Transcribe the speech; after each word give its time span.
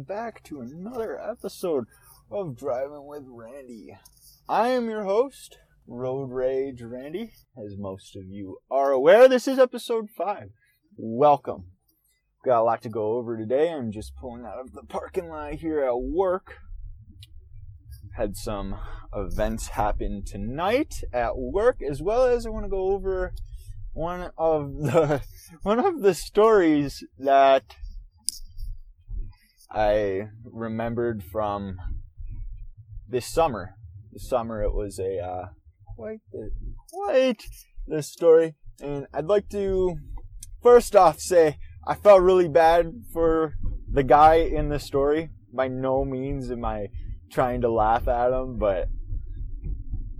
welcome 0.00 0.14
back 0.16 0.42
to 0.42 0.60
another 0.62 1.20
episode 1.20 1.84
of 2.30 2.56
Driving 2.56 3.06
with 3.06 3.24
Randy. 3.26 3.98
I 4.48 4.68
am 4.68 4.88
your 4.88 5.04
host, 5.04 5.58
Road 5.86 6.30
Rage 6.30 6.80
Randy. 6.80 7.32
As 7.54 7.76
most 7.76 8.16
of 8.16 8.22
you 8.26 8.60
are 8.70 8.92
aware, 8.92 9.28
this 9.28 9.46
is 9.46 9.58
episode 9.58 10.08
5. 10.08 10.52
Welcome. 10.96 11.72
Got 12.46 12.60
a 12.60 12.64
lot 12.64 12.82
to 12.82 12.88
go 12.88 13.14
over 13.18 13.36
today. 13.36 13.70
I'm 13.70 13.92
just 13.92 14.16
pulling 14.16 14.46
out 14.46 14.58
of 14.58 14.72
the 14.72 14.84
parking 14.84 15.28
lot 15.28 15.54
here 15.54 15.84
at 15.84 16.00
work. 16.00 16.54
Had 18.16 18.36
some 18.36 18.76
events 19.14 19.68
happen 19.68 20.22
tonight 20.24 21.02
at 21.12 21.36
work, 21.36 21.82
as 21.82 22.00
well 22.00 22.24
as 22.24 22.46
I 22.46 22.50
want 22.50 22.64
to 22.64 22.70
go 22.70 22.92
over 22.92 23.34
one 23.92 24.30
of 24.38 24.72
the 24.78 25.20
one 25.62 25.78
of 25.78 26.00
the 26.00 26.14
stories 26.14 27.04
that 27.18 27.76
I 29.70 30.28
remembered 30.44 31.22
from 31.22 31.78
this 33.08 33.26
summer. 33.26 33.74
This 34.12 34.28
summer 34.28 34.62
it 34.62 34.74
was 34.74 34.98
a 34.98 35.18
uh, 35.18 35.46
quite 35.96 36.20
the, 36.32 36.50
quite 36.92 37.44
the 37.86 38.02
story, 38.02 38.54
and 38.82 39.06
I'd 39.14 39.26
like 39.26 39.48
to 39.50 39.96
first 40.62 40.96
off 40.96 41.20
say 41.20 41.58
I 41.86 41.94
felt 41.94 42.22
really 42.22 42.48
bad 42.48 43.04
for 43.12 43.54
the 43.90 44.02
guy 44.02 44.36
in 44.36 44.68
the 44.68 44.80
story. 44.80 45.30
By 45.52 45.68
no 45.68 46.04
means 46.04 46.50
am 46.50 46.64
I 46.64 46.88
trying 47.30 47.60
to 47.60 47.70
laugh 47.70 48.08
at 48.08 48.32
him, 48.32 48.58
but 48.58 48.88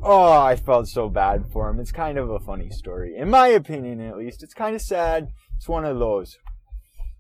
oh, 0.02 0.32
I 0.32 0.56
felt 0.56 0.88
so 0.88 1.08
bad 1.08 1.46
for 1.52 1.68
him. 1.68 1.80
It's 1.80 1.92
kind 1.92 2.18
of 2.18 2.30
a 2.30 2.40
funny 2.40 2.70
story, 2.70 3.16
in 3.16 3.30
my 3.30 3.48
opinion, 3.48 4.00
at 4.00 4.16
least. 4.16 4.42
It's 4.42 4.54
kind 4.54 4.74
of 4.74 4.82
sad. 4.82 5.28
It's 5.56 5.68
one 5.68 5.84
of 5.84 5.98
those. 5.98 6.38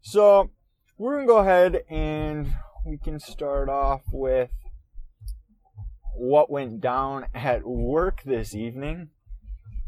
So 0.02 0.50
we're 1.00 1.14
gonna 1.14 1.26
go 1.26 1.38
ahead 1.38 1.82
and 1.88 2.52
we 2.84 2.98
can 2.98 3.18
start 3.18 3.70
off 3.70 4.02
with 4.12 4.50
what 6.14 6.50
went 6.50 6.78
down 6.78 7.24
at 7.34 7.64
work 7.64 8.22
this 8.26 8.54
evening. 8.54 9.08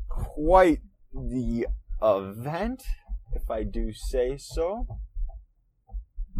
Quite 0.09 0.81
the 1.13 1.67
event, 2.03 2.83
if 3.35 3.51
I 3.51 3.63
do 3.63 3.93
say 3.93 4.39
so. 4.39 4.87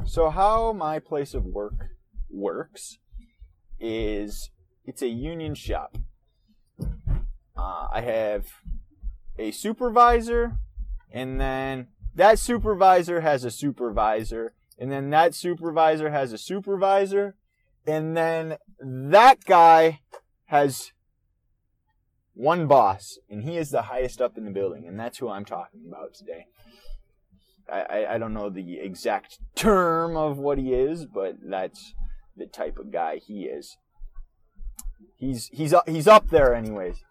So, 0.07 0.31
how 0.31 0.73
my 0.73 0.99
place 0.99 1.35
of 1.35 1.45
work 1.45 1.91
works 2.31 2.97
is 3.79 4.53
it's 4.87 5.03
a 5.03 5.09
union 5.09 5.55
shop. 5.55 5.99
Uh, 7.55 7.89
I 7.93 8.01
have 8.01 8.47
a 9.39 9.51
supervisor, 9.51 10.57
and 11.13 11.39
then 11.39 11.89
that 12.15 12.39
supervisor 12.39 13.21
has 13.21 13.45
a 13.45 13.51
supervisor, 13.51 14.55
and 14.83 14.91
then 14.91 15.11
that 15.11 15.33
supervisor 15.33 16.11
has 16.11 16.33
a 16.33 16.39
supervisor, 16.39 17.37
and 17.87 18.17
then 18.17 18.57
that 18.81 19.45
guy 19.45 20.01
has 20.47 20.91
one 22.35 22.67
boss, 22.67 23.17
and 23.31 23.45
he 23.45 23.57
is 23.57 23.71
the 23.71 23.83
highest 23.83 24.21
up 24.21 24.37
in 24.37 24.45
the 24.45 24.51
building, 24.51 24.85
and 24.89 24.99
that's 24.99 25.19
who 25.19 25.29
I'm 25.29 25.45
talking 25.45 25.83
about 25.87 26.15
today. 26.15 26.47
I, 27.73 27.81
I, 27.81 28.15
I 28.15 28.19
don't 28.19 28.35
know 28.35 28.51
the 28.51 28.81
exact 28.81 29.39
term 29.55 30.17
of 30.17 30.39
what 30.39 30.59
he 30.59 30.75
is, 30.75 31.07
but 31.07 31.37
that's 31.41 31.95
the 32.37 32.47
type 32.47 32.77
of 32.77 32.91
guy 32.91 33.19
he 33.19 33.45
is. 33.45 33.77
He's 35.17 35.47
he's 35.53 35.73
up, 35.73 35.89
he's 35.89 36.09
up 36.09 36.29
there 36.31 36.57
anyways. 36.57 37.05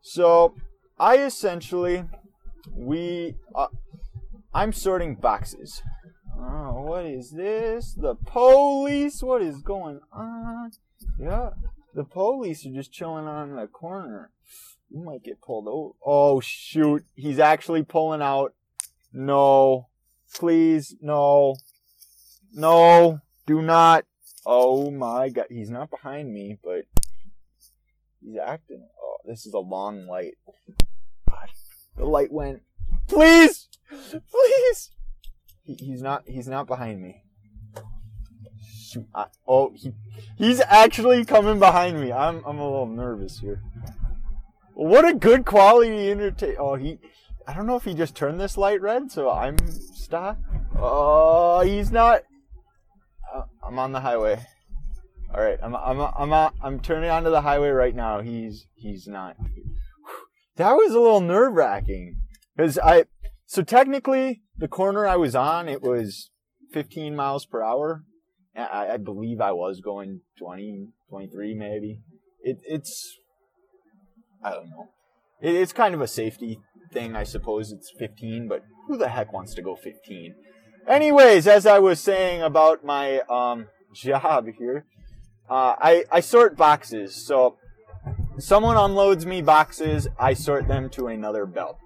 So 0.00 0.56
I 0.98 1.18
essentially 1.18 2.02
we 2.74 3.36
uh, 3.54 3.68
I'm 4.52 4.72
sorting 4.72 5.14
boxes 5.14 5.82
what 6.92 7.06
is 7.06 7.30
this? 7.30 7.94
The 7.94 8.14
police? 8.14 9.22
What 9.22 9.40
is 9.40 9.62
going 9.62 10.00
on? 10.12 10.72
Yeah, 11.18 11.52
the 11.94 12.04
police 12.04 12.66
are 12.66 12.70
just 12.70 12.92
chilling 12.92 13.26
on 13.26 13.56
the 13.56 13.66
corner. 13.66 14.30
You 14.90 15.02
might 15.02 15.24
get 15.24 15.40
pulled 15.40 15.68
over. 15.68 15.94
Oh, 16.04 16.40
shoot. 16.40 17.02
He's 17.14 17.38
actually 17.38 17.82
pulling 17.82 18.20
out. 18.20 18.52
No. 19.10 19.88
Please, 20.34 20.94
no. 21.00 21.56
No. 22.52 23.20
Do 23.46 23.62
not. 23.62 24.04
Oh 24.44 24.90
my 24.90 25.30
god. 25.30 25.46
He's 25.48 25.70
not 25.70 25.90
behind 25.90 26.30
me, 26.30 26.58
but 26.62 26.84
he's 28.20 28.36
acting. 28.36 28.86
Oh, 29.02 29.16
this 29.24 29.46
is 29.46 29.54
a 29.54 29.58
long 29.58 30.06
light. 30.06 30.34
God. 31.30 31.48
The 31.96 32.04
light 32.04 32.30
went. 32.30 32.60
Please! 33.08 33.68
Please! 33.90 34.90
He, 35.64 35.74
he's 35.74 36.02
not. 36.02 36.24
He's 36.26 36.48
not 36.48 36.66
behind 36.66 37.00
me. 37.00 37.22
Shoot. 38.64 39.06
I, 39.14 39.26
oh, 39.46 39.72
he 39.74 39.92
he's 40.36 40.60
actually 40.60 41.24
coming 41.24 41.58
behind 41.58 42.00
me. 42.00 42.12
I'm 42.12 42.44
I'm 42.44 42.58
a 42.58 42.64
little 42.64 42.86
nervous 42.86 43.38
here. 43.38 43.62
What 44.74 45.08
a 45.08 45.14
good 45.14 45.44
quality 45.44 46.10
entertain. 46.10 46.56
Oh, 46.58 46.74
he. 46.74 46.98
I 47.46 47.54
don't 47.54 47.66
know 47.66 47.76
if 47.76 47.84
he 47.84 47.94
just 47.94 48.14
turned 48.14 48.40
this 48.40 48.56
light 48.56 48.80
red, 48.80 49.10
so 49.10 49.30
I'm 49.30 49.56
stop. 49.68 50.38
Oh, 50.78 51.60
he's 51.60 51.90
not. 51.90 52.22
Uh, 53.34 53.42
I'm 53.66 53.78
on 53.78 53.92
the 53.92 54.00
highway. 54.00 54.44
All 55.34 55.42
right, 55.42 55.58
I'm 55.62 55.74
I'm 55.74 56.00
I'm 56.00 56.32
I'm, 56.32 56.52
I'm 56.62 56.80
turning 56.80 57.10
onto 57.10 57.30
the 57.30 57.40
highway 57.40 57.70
right 57.70 57.94
now. 57.94 58.20
He's 58.20 58.66
he's 58.74 59.06
not. 59.06 59.36
That 60.56 60.72
was 60.72 60.92
a 60.92 61.00
little 61.00 61.20
nerve 61.20 61.54
wracking 61.54 62.20
because 62.56 62.78
I. 62.78 63.04
So 63.46 63.62
technically, 63.62 64.42
the 64.62 64.68
corner 64.68 65.08
I 65.08 65.16
was 65.16 65.34
on, 65.34 65.68
it 65.68 65.82
was 65.82 66.30
15 66.72 67.16
miles 67.16 67.44
per 67.44 67.64
hour. 67.64 68.04
I, 68.56 68.90
I 68.92 68.96
believe 68.96 69.40
I 69.40 69.50
was 69.50 69.80
going 69.80 70.20
20, 70.38 70.86
23 71.10 71.54
maybe. 71.54 71.98
It, 72.44 72.58
it's, 72.64 73.18
I 74.42 74.50
don't 74.50 74.70
know. 74.70 74.90
It, 75.40 75.56
it's 75.56 75.72
kind 75.72 75.96
of 75.96 76.00
a 76.00 76.06
safety 76.06 76.60
thing, 76.92 77.16
I 77.16 77.24
suppose. 77.24 77.72
It's 77.72 77.90
15, 77.98 78.46
but 78.46 78.62
who 78.86 78.96
the 78.96 79.08
heck 79.08 79.32
wants 79.32 79.52
to 79.54 79.62
go 79.62 79.74
15? 79.74 80.36
Anyways, 80.88 81.48
as 81.48 81.66
I 81.66 81.80
was 81.80 81.98
saying 81.98 82.42
about 82.42 82.84
my 82.84 83.18
um, 83.28 83.66
job 83.96 84.46
here, 84.56 84.86
uh, 85.50 85.74
I, 85.76 86.04
I 86.12 86.20
sort 86.20 86.56
boxes. 86.56 87.26
So 87.26 87.56
someone 88.38 88.76
unloads 88.76 89.26
me 89.26 89.42
boxes, 89.42 90.06
I 90.20 90.34
sort 90.34 90.68
them 90.68 90.88
to 90.90 91.08
another 91.08 91.46
belt. 91.46 91.78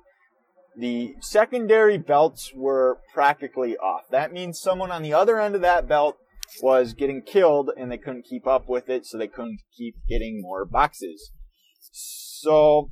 The 0.78 1.14
secondary 1.20 1.96
belts 1.96 2.52
were 2.54 2.98
practically 3.14 3.76
off. 3.76 4.02
That 4.10 4.32
means 4.32 4.60
someone 4.60 4.90
on 4.90 5.02
the 5.02 5.14
other 5.14 5.40
end 5.40 5.54
of 5.54 5.62
that 5.62 5.88
belt 5.88 6.16
was 6.62 6.92
getting 6.92 7.22
killed 7.22 7.70
and 7.76 7.90
they 7.90 7.98
couldn't 7.98 8.26
keep 8.28 8.46
up 8.46 8.68
with 8.68 8.88
it, 8.88 9.06
so 9.06 9.16
they 9.16 9.28
couldn't 9.28 9.60
keep 9.76 9.96
getting 10.08 10.40
more 10.42 10.64
boxes. 10.64 11.32
So 11.92 12.90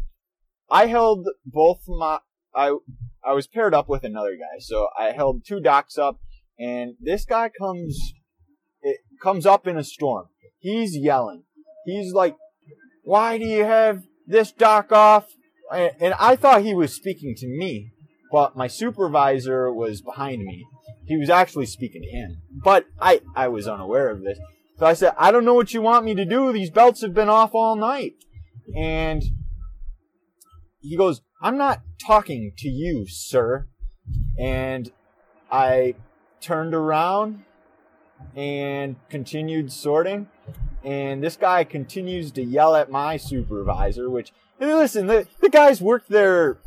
I 0.70 0.86
held 0.86 1.26
both 1.44 1.80
my 1.86 2.20
I 2.54 2.76
I 3.24 3.32
was 3.32 3.46
paired 3.46 3.74
up 3.74 3.88
with 3.88 4.04
another 4.04 4.32
guy, 4.32 4.58
so 4.60 4.88
I 4.98 5.12
held 5.12 5.44
two 5.44 5.60
docks 5.60 5.98
up, 5.98 6.18
and 6.58 6.94
this 7.00 7.24
guy 7.24 7.50
comes 7.58 8.14
it 8.82 8.98
comes 9.22 9.46
up 9.46 9.66
in 9.66 9.76
a 9.76 9.84
storm. 9.84 10.26
He's 10.58 10.96
yelling. 10.96 11.44
He's 11.84 12.12
like, 12.12 12.36
"Why 13.02 13.38
do 13.38 13.44
you 13.44 13.64
have 13.64 14.04
this 14.26 14.52
dock 14.52 14.92
off? 14.92 15.26
And 15.72 16.14
I 16.18 16.36
thought 16.36 16.62
he 16.62 16.74
was 16.74 16.94
speaking 16.94 17.34
to 17.36 17.46
me, 17.46 17.90
but 18.30 18.56
my 18.56 18.66
supervisor 18.66 19.72
was 19.72 20.00
behind 20.00 20.44
me. 20.44 20.64
He 21.06 21.16
was 21.16 21.30
actually 21.30 21.66
speaking 21.66 22.02
to 22.02 22.08
him, 22.08 22.38
but 22.62 22.86
I, 23.00 23.20
I 23.34 23.48
was 23.48 23.68
unaware 23.68 24.10
of 24.10 24.22
this. 24.22 24.38
So 24.78 24.86
I 24.86 24.94
said, 24.94 25.14
I 25.18 25.30
don't 25.30 25.44
know 25.44 25.54
what 25.54 25.72
you 25.72 25.82
want 25.82 26.04
me 26.04 26.14
to 26.14 26.24
do. 26.24 26.52
These 26.52 26.70
belts 26.70 27.02
have 27.02 27.14
been 27.14 27.28
off 27.28 27.54
all 27.54 27.76
night. 27.76 28.14
And 28.74 29.22
he 30.80 30.96
goes, 30.96 31.20
I'm 31.40 31.56
not 31.56 31.82
talking 32.04 32.52
to 32.58 32.68
you, 32.68 33.06
sir. 33.06 33.68
And 34.38 34.90
I 35.50 35.94
turned 36.40 36.74
around 36.74 37.44
and 38.34 38.96
continued 39.08 39.72
sorting. 39.72 40.28
And 40.84 41.22
this 41.22 41.36
guy 41.36 41.64
continues 41.64 42.30
to 42.32 42.42
yell 42.42 42.76
at 42.76 42.90
my 42.90 43.16
supervisor, 43.16 44.10
which 44.10 44.32
listen, 44.60 45.06
the, 45.06 45.26
the 45.40 45.48
guy's 45.48 45.80
worked 45.80 46.10
there. 46.10 46.58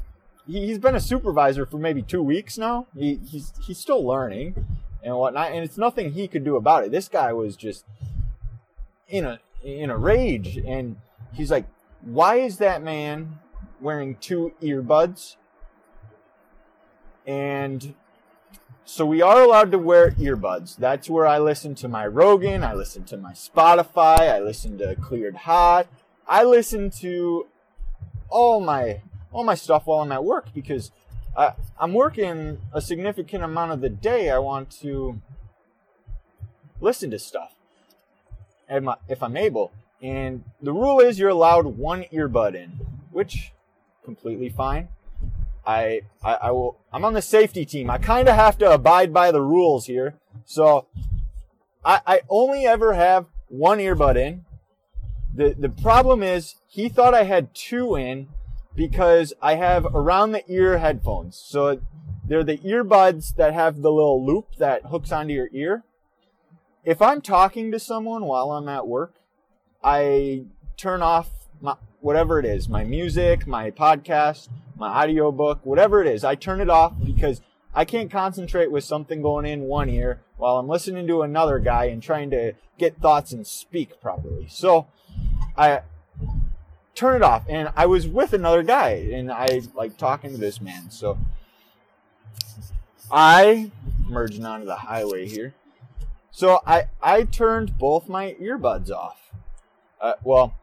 He, 0.48 0.70
has 0.70 0.80
been 0.80 0.96
a 0.96 1.00
supervisor 1.00 1.66
for 1.66 1.78
maybe 1.78 2.02
two 2.02 2.24
weeks 2.24 2.58
now. 2.58 2.88
He, 2.98 3.20
he's 3.30 3.54
he's 3.66 3.78
still 3.78 4.06
learning 4.06 4.66
and 5.04 5.16
whatnot, 5.16 5.52
and 5.52 5.64
it's 5.64 5.78
nothing 5.78 6.14
he 6.14 6.28
could 6.28 6.44
do 6.44 6.56
about 6.56 6.84
it. 6.84 6.92
This 6.92 7.08
guy 7.08 7.34
was 7.34 7.56
just 7.56 7.86
in 9.08 9.26
a 9.26 9.40
in 9.64 9.90
a 9.90 9.98
rage, 9.98 10.58
and 10.58 10.98
he's 11.34 11.52
like, 11.52 11.66
"Why 12.02 12.38
is 12.38 12.58
that 12.58 12.82
man 12.82 13.40
wearing 13.82 14.16
two 14.16 14.54
earbuds?" 14.62 15.36
And 17.26 17.94
so 18.88 19.06
we 19.06 19.22
are 19.22 19.42
allowed 19.42 19.72
to 19.72 19.78
wear 19.78 20.12
earbuds. 20.12 20.78
That's 20.78 21.10
where 21.10 21.28
I 21.28 21.40
listen 21.40 21.76
to 21.76 21.90
my 21.90 22.08
Rogan, 22.08 22.64
I 22.64 22.74
listen 22.74 23.04
to 23.06 23.18
my 23.18 23.34
Spotify, 23.34 24.32
I 24.32 24.40
listen 24.40 24.78
to 24.78 24.96
Cleared 24.96 25.36
Hot, 25.36 25.88
I 26.26 26.46
listen 26.46 26.90
to 27.02 27.48
all 28.30 28.62
my 28.62 29.02
all 29.34 29.44
my 29.44 29.56
stuff 29.56 29.88
while 29.88 30.00
I'm 30.00 30.12
at 30.14 30.24
work 30.24 30.54
because 30.54 30.92
I, 31.36 31.54
I'm 31.78 31.94
working 31.94 32.60
a 32.72 32.80
significant 32.80 33.44
amount 33.44 33.74
of 33.74 33.82
the 33.82 33.90
day. 33.90 34.30
I 34.30 34.40
want 34.40 34.72
to 34.80 35.22
listen 36.80 37.12
to 37.12 37.20
stuff 37.20 37.52
if 38.70 39.22
I'm 39.22 39.36
able. 39.36 39.74
And 40.02 40.46
the 40.62 40.72
rule 40.72 41.02
is 41.02 41.20
you're 41.20 41.30
allowed 41.30 41.66
one 41.66 42.06
earbud 42.14 42.56
in, 42.56 42.70
which 43.12 43.52
completely 44.06 44.48
fine. 44.48 44.88
I, 45.68 46.04
I, 46.24 46.34
I 46.36 46.52
will, 46.52 46.80
I'm 46.94 47.04
on 47.04 47.14
the 47.14 47.22
safety 47.22 47.66
team. 47.66 47.90
I 47.90 47.98
kind 47.98 48.30
of 48.30 48.36
have 48.36 48.58
to 48.60 48.72
abide 48.72 49.14
by 49.14 49.32
the 49.32 49.42
rules 49.42 49.86
here. 49.86 50.16
So 50.46 50.88
I, 51.84 52.00
I 52.08 52.22
only 52.30 52.66
ever 52.66 52.94
have 52.94 53.26
one 53.50 53.80
earbud 53.80 54.16
in. 54.16 54.46
The, 55.36 55.54
the 55.60 55.70
problem 55.70 56.24
is 56.24 56.56
he 56.68 56.88
thought 56.88 57.14
I 57.14 57.24
had 57.24 57.54
two 57.54 57.96
in 57.96 58.30
because 58.76 59.34
I 59.42 59.56
have 59.56 59.86
around 59.86 60.32
the 60.32 60.50
ear 60.50 60.78
headphones. 60.78 61.36
So 61.36 61.82
they're 62.26 62.46
the 62.46 62.60
earbuds 62.60 63.36
that 63.36 63.54
have 63.54 63.82
the 63.82 63.92
little 63.92 64.26
loop 64.26 64.56
that 64.60 64.86
hooks 64.86 65.12
onto 65.12 65.34
your 65.34 65.50
ear. 65.52 65.84
If 66.86 67.02
I'm 67.02 67.22
talking 67.22 67.72
to 67.74 67.80
someone 67.80 68.24
while 68.24 68.52
I'm 68.52 68.70
at 68.70 68.88
work, 68.88 69.16
I 69.84 70.46
turn 70.78 71.02
off 71.02 71.30
my, 71.60 71.76
whatever 72.02 72.40
it 72.40 72.46
is, 72.46 72.70
my 72.70 72.84
music, 72.84 73.48
my 73.48 73.72
podcast, 73.72 74.50
my 74.76 75.04
audiobook, 75.04 75.66
whatever 75.66 76.02
it 76.02 76.08
is, 76.08 76.24
I 76.24 76.36
turn 76.36 76.62
it 76.62 76.70
off 76.70 76.94
because 77.04 77.42
I 77.74 77.86
can't 77.86 78.10
concentrate 78.10 78.72
with 78.72 78.84
something 78.84 79.22
going 79.22 79.46
in 79.46 79.62
one 79.64 79.90
ear 79.90 80.22
while 80.38 80.58
I'm 80.58 80.68
listening 80.68 81.08
to 81.08 81.22
another 81.22 81.60
guy 81.60 81.86
and 81.86 82.02
trying 82.02 82.30
to 82.32 82.54
get 82.78 83.00
thoughts 83.00 83.32
and 83.32 83.46
speak 83.46 84.00
properly. 84.02 84.48
So 84.50 84.88
I 85.58 85.82
turn 86.96 87.16
it 87.16 87.22
off 87.22 87.44
and 87.48 87.70
I 87.76 87.86
was 87.86 88.08
with 88.08 88.34
another 88.34 88.64
guy 88.64 88.90
and 89.14 89.32
I 89.32 89.62
like 89.76 89.98
talking 89.98 90.32
to 90.32 90.38
this 90.38 90.60
man. 90.62 90.90
So 90.90 91.18
I 93.12 93.72
merging 94.08 94.46
onto 94.46 94.66
the 94.66 94.76
highway 94.76 95.28
here. 95.28 95.54
So 96.32 96.62
I 96.66 96.86
I 97.02 97.24
turned 97.24 97.78
both 97.78 98.10
my 98.10 98.36
earbuds 98.40 98.92
off. 98.92 99.32
Uh, 100.00 100.14
well, 100.24 100.56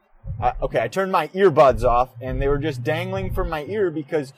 Okay, 0.61 0.81
I 0.81 0.87
turned 0.87 1.11
my 1.11 1.29
earbuds 1.29 1.83
off 1.83 2.09
and 2.19 2.41
they 2.41 2.47
were 2.47 2.57
just 2.57 2.83
dangling 2.83 3.33
from 3.33 3.49
my 3.49 3.63
ear 3.65 3.89
because 3.89 4.33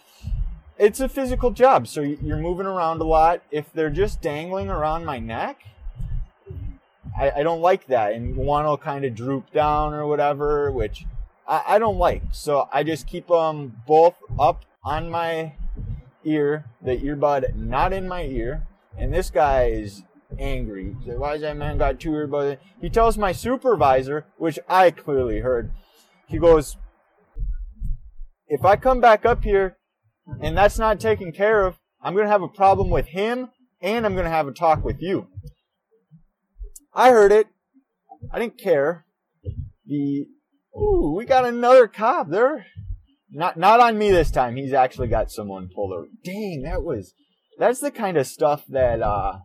it's 0.78 1.00
a 1.00 1.10
physical 1.10 1.52
job. 1.52 1.88
So 1.88 2.02
you're 2.02 2.38
moving 2.38 2.68
around 2.68 3.02
a 3.02 3.06
lot. 3.06 3.42
If 3.52 3.72
they're 3.74 3.90
just 3.90 4.22
dangling 4.22 4.70
around 4.70 5.06
my 5.06 5.20
neck, 5.20 5.60
I, 7.18 7.32
I 7.38 7.44
don't 7.44 7.62
like 7.62 7.88
that. 7.88 8.14
And 8.14 8.36
one 8.36 8.66
will 8.66 8.78
kind 8.78 9.06
of 9.06 9.16
droop 9.16 9.52
down 9.52 9.94
or 9.94 10.06
whatever, 10.06 10.72
which 10.72 11.06
I, 11.48 11.64
I 11.68 11.80
don't 11.80 11.98
like. 11.98 12.24
So 12.32 12.70
I 12.72 12.84
just 12.84 13.08
keep 13.08 13.28
them 13.28 13.82
both 13.88 14.16
up 14.40 14.66
on 14.84 15.10
my 15.10 15.54
ear, 16.24 16.66
the 16.82 16.98
earbud 16.98 17.56
not 17.56 17.92
in 17.92 18.08
my 18.08 18.24
ear. 18.24 18.68
And 18.98 19.14
this 19.14 19.30
guy 19.30 19.70
is 19.70 20.04
angry. 20.38 20.96
Said, 21.06 21.20
Why 21.20 21.36
is 21.36 21.42
that 21.42 21.58
man 21.58 21.78
got 21.78 22.00
two 22.00 22.12
earbuds? 22.12 22.58
He 22.80 22.90
tells 22.90 23.18
my 23.18 23.32
supervisor, 23.32 24.26
which 24.38 24.60
I 24.68 24.92
clearly 24.92 25.40
heard, 25.40 25.72
he 26.28 26.38
goes, 26.38 26.78
If 28.48 28.66
I 28.66 28.76
come 28.76 29.02
back 29.02 29.26
up 29.26 29.44
here 29.44 29.78
and 30.42 30.58
that's 30.58 30.78
not 30.78 31.00
taken 31.00 31.32
care 31.32 31.66
of, 31.66 31.78
I'm 32.02 32.14
going 32.14 32.26
to 32.26 32.32
have 32.32 32.42
a 32.42 32.48
problem 32.48 32.90
with 32.90 33.08
him 33.08 33.50
and 33.82 34.06
I'm 34.06 34.14
going 34.14 34.26
to 34.26 34.32
have 34.32 34.48
a 34.48 34.52
talk 34.52 34.84
with 34.84 35.02
you. 35.02 35.28
I 36.94 37.12
heard 37.12 37.32
it. 37.32 37.48
I 38.32 38.40
didn't 38.40 38.58
care. 38.58 39.06
The 39.86 40.26
ooh, 40.76 41.14
we 41.16 41.26
got 41.26 41.46
another 41.46 41.88
cop 41.88 42.30
there. 42.30 42.66
Not 43.30 43.58
not 43.58 43.80
on 43.80 43.98
me 43.98 44.12
this 44.12 44.32
time. 44.32 44.56
He's 44.56 44.74
actually 44.74 45.08
got 45.08 45.32
someone 45.32 45.70
pulled 45.74 45.94
over. 45.94 46.08
Dang, 46.24 46.64
that 46.64 46.84
was 46.84 47.14
that's 47.58 47.80
the 47.80 47.92
kind 47.92 48.18
of 48.18 48.28
stuff 48.28 48.64
that 48.70 49.02
uh 49.02 49.40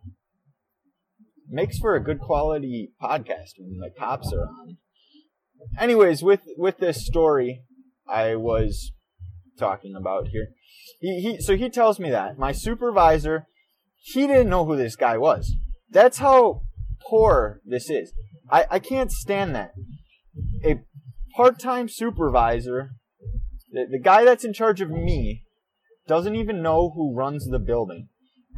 makes 1.48 1.78
for 1.78 1.94
a 1.94 2.02
good 2.02 2.20
quality 2.20 2.92
podcast 3.00 3.52
when 3.58 3.78
the 3.78 3.90
cops 3.96 4.32
are 4.32 4.42
on. 4.42 4.78
Anyways, 5.78 6.22
with 6.22 6.42
with 6.56 6.78
this 6.78 7.06
story 7.06 7.62
I 8.08 8.36
was 8.36 8.92
talking 9.58 9.94
about 9.94 10.28
here, 10.28 10.48
he, 11.00 11.20
he 11.20 11.40
so 11.40 11.56
he 11.56 11.68
tells 11.68 11.98
me 11.98 12.10
that 12.10 12.38
my 12.38 12.52
supervisor 12.52 13.46
he 14.02 14.26
didn't 14.26 14.50
know 14.50 14.64
who 14.64 14.76
this 14.76 14.96
guy 14.96 15.16
was. 15.16 15.54
That's 15.88 16.18
how 16.18 16.62
poor 17.08 17.60
this 17.64 17.88
is. 17.88 18.12
I, 18.50 18.66
I 18.70 18.78
can't 18.78 19.12
stand 19.12 19.54
that. 19.54 19.72
A 20.64 20.80
part 21.36 21.58
time 21.58 21.88
supervisor, 21.88 22.90
the, 23.70 23.86
the 23.90 24.00
guy 24.00 24.24
that's 24.24 24.44
in 24.44 24.52
charge 24.52 24.80
of 24.80 24.90
me, 24.90 25.44
doesn't 26.08 26.34
even 26.34 26.62
know 26.62 26.90
who 26.94 27.14
runs 27.14 27.46
the 27.46 27.60
building. 27.60 28.08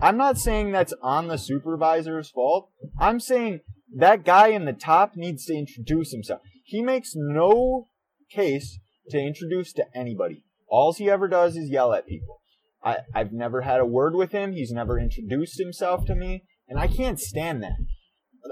I'm 0.00 0.16
not 0.16 0.38
saying 0.38 0.72
that's 0.72 0.94
on 1.02 1.28
the 1.28 1.36
supervisor's 1.36 2.30
fault. 2.30 2.70
I'm 2.98 3.20
saying 3.20 3.60
that 3.96 4.24
guy 4.24 4.48
in 4.48 4.64
the 4.64 4.72
top 4.72 5.14
needs 5.14 5.44
to 5.46 5.54
introduce 5.54 6.10
himself. 6.10 6.40
He 6.64 6.82
makes 6.82 7.12
no 7.14 7.88
case 8.30 8.80
to 9.10 9.18
introduce 9.18 9.72
to 9.74 9.84
anybody. 9.94 10.44
All 10.66 10.92
he 10.92 11.10
ever 11.10 11.28
does 11.28 11.56
is 11.56 11.70
yell 11.70 11.92
at 11.92 12.06
people. 12.06 12.40
I, 12.82 12.98
I've 13.14 13.32
never 13.32 13.60
had 13.60 13.80
a 13.80 13.86
word 13.86 14.14
with 14.14 14.32
him. 14.32 14.52
He's 14.52 14.72
never 14.72 14.98
introduced 14.98 15.58
himself 15.58 16.04
to 16.06 16.14
me, 16.14 16.44
and 16.66 16.78
I 16.78 16.86
can't 16.86 17.20
stand 17.20 17.62
that. 17.62 17.76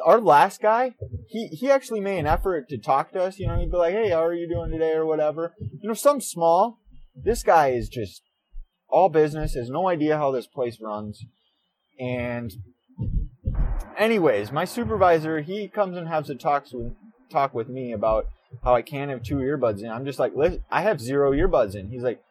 Our 0.04 0.20
last 0.20 0.60
guy, 0.60 0.94
he, 1.28 1.48
he 1.48 1.70
actually 1.70 2.00
made 2.00 2.18
an 2.18 2.26
effort 2.26 2.68
to 2.68 2.78
talk 2.78 3.12
to 3.12 3.22
us. 3.22 3.38
You 3.38 3.46
know, 3.46 3.58
he'd 3.58 3.70
be 3.70 3.76
like, 3.76 3.92
"Hey, 3.92 4.10
how 4.10 4.24
are 4.24 4.34
you 4.34 4.48
doing 4.48 4.70
today?" 4.70 4.92
or 4.92 5.04
whatever. 5.04 5.54
You 5.58 5.88
know, 5.88 5.94
some 5.94 6.20
small. 6.20 6.78
This 7.14 7.42
guy 7.42 7.68
is 7.68 7.88
just 7.88 8.22
all 8.88 9.08
business, 9.08 9.54
has 9.54 9.68
no 9.68 9.88
idea 9.88 10.16
how 10.16 10.30
this 10.30 10.46
place 10.46 10.78
runs. 10.80 11.24
And 11.98 12.52
anyways, 13.98 14.52
my 14.52 14.64
supervisor, 14.64 15.40
he 15.40 15.68
comes 15.68 15.96
and 15.96 16.08
has 16.08 16.30
a 16.30 16.34
talk 16.34 16.66
with, 16.72 16.94
talk 17.32 17.54
with 17.54 17.68
me 17.68 17.92
about 17.92 18.28
how 18.62 18.74
I 18.74 18.82
can't 18.82 19.10
have 19.10 19.22
two 19.22 19.36
earbuds 19.36 19.82
in. 19.82 19.90
I'm 19.90 20.04
just 20.04 20.18
like, 20.18 20.34
listen, 20.34 20.62
I 20.70 20.82
have 20.82 21.00
zero 21.00 21.32
earbuds 21.32 21.74
in. 21.74 21.88
He's 21.88 22.02
like, 22.02 22.22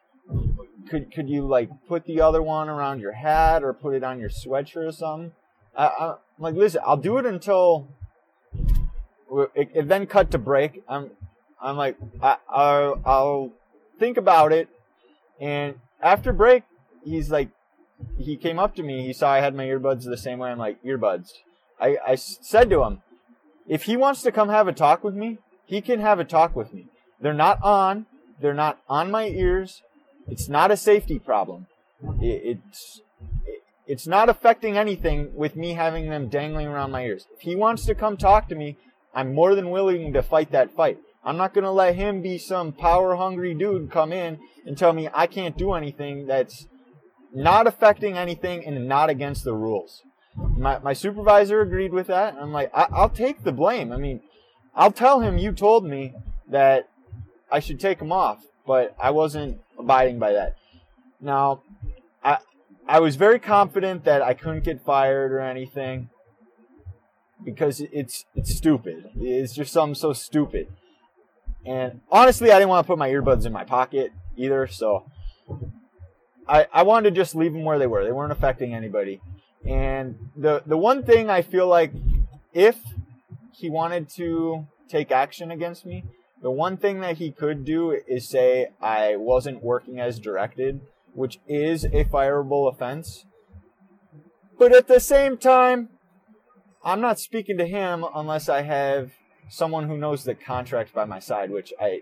could 0.88 1.12
could 1.12 1.28
you 1.28 1.46
like 1.46 1.70
put 1.88 2.04
the 2.06 2.20
other 2.20 2.42
one 2.42 2.68
around 2.68 3.00
your 3.00 3.12
hat 3.12 3.62
or 3.62 3.72
put 3.72 3.94
it 3.94 4.04
on 4.04 4.18
your 4.18 4.28
sweatshirt 4.28 4.88
or 4.88 4.92
something? 4.92 5.32
I, 5.76 5.86
am 6.00 6.16
like, 6.38 6.54
listen, 6.54 6.80
I'll 6.84 6.96
do 6.96 7.18
it 7.18 7.26
until 7.26 7.88
it, 9.54 9.70
it, 9.74 9.88
then 9.88 10.06
cut 10.06 10.30
to 10.32 10.38
break. 10.38 10.82
I'm 10.88 11.10
I'm 11.60 11.76
like, 11.76 11.96
I, 12.20 12.36
I'll, 12.48 13.00
I'll 13.04 13.52
think 13.98 14.16
about 14.16 14.52
it, 14.52 14.68
and 15.40 15.76
after 16.00 16.32
break, 16.32 16.64
he's 17.04 17.30
like, 17.30 17.48
he 18.18 18.36
came 18.36 18.58
up 18.58 18.74
to 18.76 18.82
me. 18.82 19.06
He 19.06 19.12
saw 19.12 19.30
I 19.30 19.40
had 19.40 19.54
my 19.54 19.64
earbuds 19.64 20.04
the 20.04 20.16
same 20.16 20.40
way. 20.40 20.50
I'm 20.50 20.58
like, 20.58 20.82
earbuds. 20.82 21.32
I, 21.80 21.98
I 22.06 22.14
said 22.16 22.68
to 22.70 22.82
him, 22.82 23.02
if 23.68 23.84
he 23.84 23.96
wants 23.96 24.22
to 24.22 24.32
come 24.32 24.48
have 24.48 24.68
a 24.68 24.72
talk 24.72 25.04
with 25.04 25.14
me, 25.14 25.38
he 25.64 25.80
can 25.80 26.00
have 26.00 26.18
a 26.18 26.24
talk 26.24 26.54
with 26.54 26.72
me. 26.72 26.86
They're 27.20 27.32
not 27.32 27.62
on. 27.62 28.06
They're 28.40 28.54
not 28.54 28.80
on 28.88 29.10
my 29.10 29.28
ears. 29.28 29.82
It's 30.26 30.48
not 30.48 30.70
a 30.70 30.76
safety 30.76 31.18
problem. 31.18 31.66
It's 32.20 33.00
it's 33.86 34.06
not 34.06 34.28
affecting 34.28 34.76
anything 34.76 35.34
with 35.34 35.56
me 35.56 35.74
having 35.74 36.08
them 36.08 36.28
dangling 36.28 36.66
around 36.66 36.92
my 36.92 37.04
ears. 37.04 37.26
If 37.34 37.42
he 37.42 37.56
wants 37.56 37.84
to 37.86 37.94
come 37.94 38.16
talk 38.16 38.48
to 38.48 38.54
me, 38.54 38.76
I'm 39.14 39.34
more 39.34 39.54
than 39.54 39.70
willing 39.70 40.12
to 40.12 40.22
fight 40.22 40.52
that 40.52 40.74
fight. 40.74 40.98
I'm 41.24 41.36
not 41.36 41.54
going 41.54 41.64
to 41.64 41.70
let 41.70 41.94
him 41.96 42.22
be 42.22 42.38
some 42.38 42.72
power 42.72 43.16
hungry 43.16 43.54
dude 43.54 43.90
come 43.90 44.12
in 44.12 44.38
and 44.66 44.76
tell 44.76 44.92
me 44.92 45.08
I 45.12 45.26
can't 45.26 45.58
do 45.58 45.74
anything 45.74 46.26
that's 46.26 46.66
not 47.34 47.66
affecting 47.66 48.16
anything 48.16 48.64
and 48.64 48.88
not 48.88 49.10
against 49.10 49.44
the 49.44 49.54
rules. 49.54 50.02
My, 50.36 50.78
my 50.78 50.92
supervisor 50.92 51.60
agreed 51.60 51.92
with 51.92 52.06
that. 52.06 52.34
I'm 52.40 52.52
like, 52.52 52.70
I, 52.74 52.86
I'll 52.92 53.10
take 53.10 53.44
the 53.44 53.52
blame. 53.52 53.92
I 53.92 53.96
mean, 53.96 54.20
I'll 54.74 54.92
tell 54.92 55.20
him 55.20 55.38
you 55.38 55.52
told 55.52 55.84
me 55.84 56.14
that 56.48 56.88
I 57.50 57.60
should 57.60 57.78
take 57.78 58.00
him 58.00 58.12
off, 58.12 58.44
but 58.66 58.96
I 59.00 59.10
wasn't 59.10 59.60
abiding 59.78 60.18
by 60.18 60.32
that. 60.32 60.56
Now, 61.20 61.62
I, 62.24 62.38
I 62.86 63.00
was 63.00 63.16
very 63.16 63.38
confident 63.38 64.04
that 64.04 64.22
I 64.22 64.34
couldn't 64.34 64.64
get 64.64 64.84
fired 64.84 65.32
or 65.32 65.40
anything 65.40 66.08
because 67.44 67.80
it's 67.80 68.24
it's 68.34 68.54
stupid. 68.54 69.10
It's 69.16 69.52
just 69.54 69.72
something 69.72 69.94
so 69.94 70.12
stupid. 70.12 70.68
And 71.64 72.00
honestly, 72.10 72.50
I 72.50 72.58
didn't 72.58 72.70
want 72.70 72.86
to 72.86 72.88
put 72.88 72.98
my 72.98 73.08
earbuds 73.10 73.46
in 73.46 73.52
my 73.52 73.64
pocket 73.64 74.12
either, 74.36 74.66
so 74.66 75.04
I, 76.48 76.66
I 76.72 76.82
wanted 76.82 77.10
to 77.10 77.16
just 77.16 77.34
leave 77.34 77.52
them 77.52 77.64
where 77.64 77.78
they 77.78 77.86
were. 77.86 78.04
They 78.04 78.12
weren't 78.12 78.32
affecting 78.32 78.74
anybody. 78.74 79.20
And 79.66 80.30
the 80.36 80.62
the 80.66 80.76
one 80.76 81.04
thing 81.04 81.30
I 81.30 81.42
feel 81.42 81.66
like 81.66 81.92
if 82.52 82.78
he 83.52 83.70
wanted 83.70 84.08
to 84.16 84.66
take 84.88 85.10
action 85.10 85.50
against 85.50 85.86
me, 85.86 86.04
the 86.42 86.50
one 86.50 86.76
thing 86.76 87.00
that 87.00 87.18
he 87.18 87.30
could 87.30 87.64
do 87.64 87.96
is 88.06 88.28
say 88.28 88.70
I 88.80 89.16
wasn't 89.16 89.62
working 89.62 90.00
as 90.00 90.18
directed, 90.18 90.80
which 91.14 91.38
is 91.46 91.84
a 91.84 92.04
fireable 92.04 92.70
offense. 92.72 93.24
But 94.58 94.74
at 94.74 94.88
the 94.88 95.00
same 95.00 95.38
time, 95.38 95.90
I'm 96.84 97.00
not 97.00 97.20
speaking 97.20 97.58
to 97.58 97.66
him 97.66 98.04
unless 98.14 98.48
I 98.48 98.62
have 98.62 99.12
someone 99.48 99.86
who 99.86 99.96
knows 99.96 100.24
the 100.24 100.34
contract 100.34 100.92
by 100.92 101.04
my 101.04 101.20
side, 101.20 101.50
which 101.50 101.72
I 101.80 102.00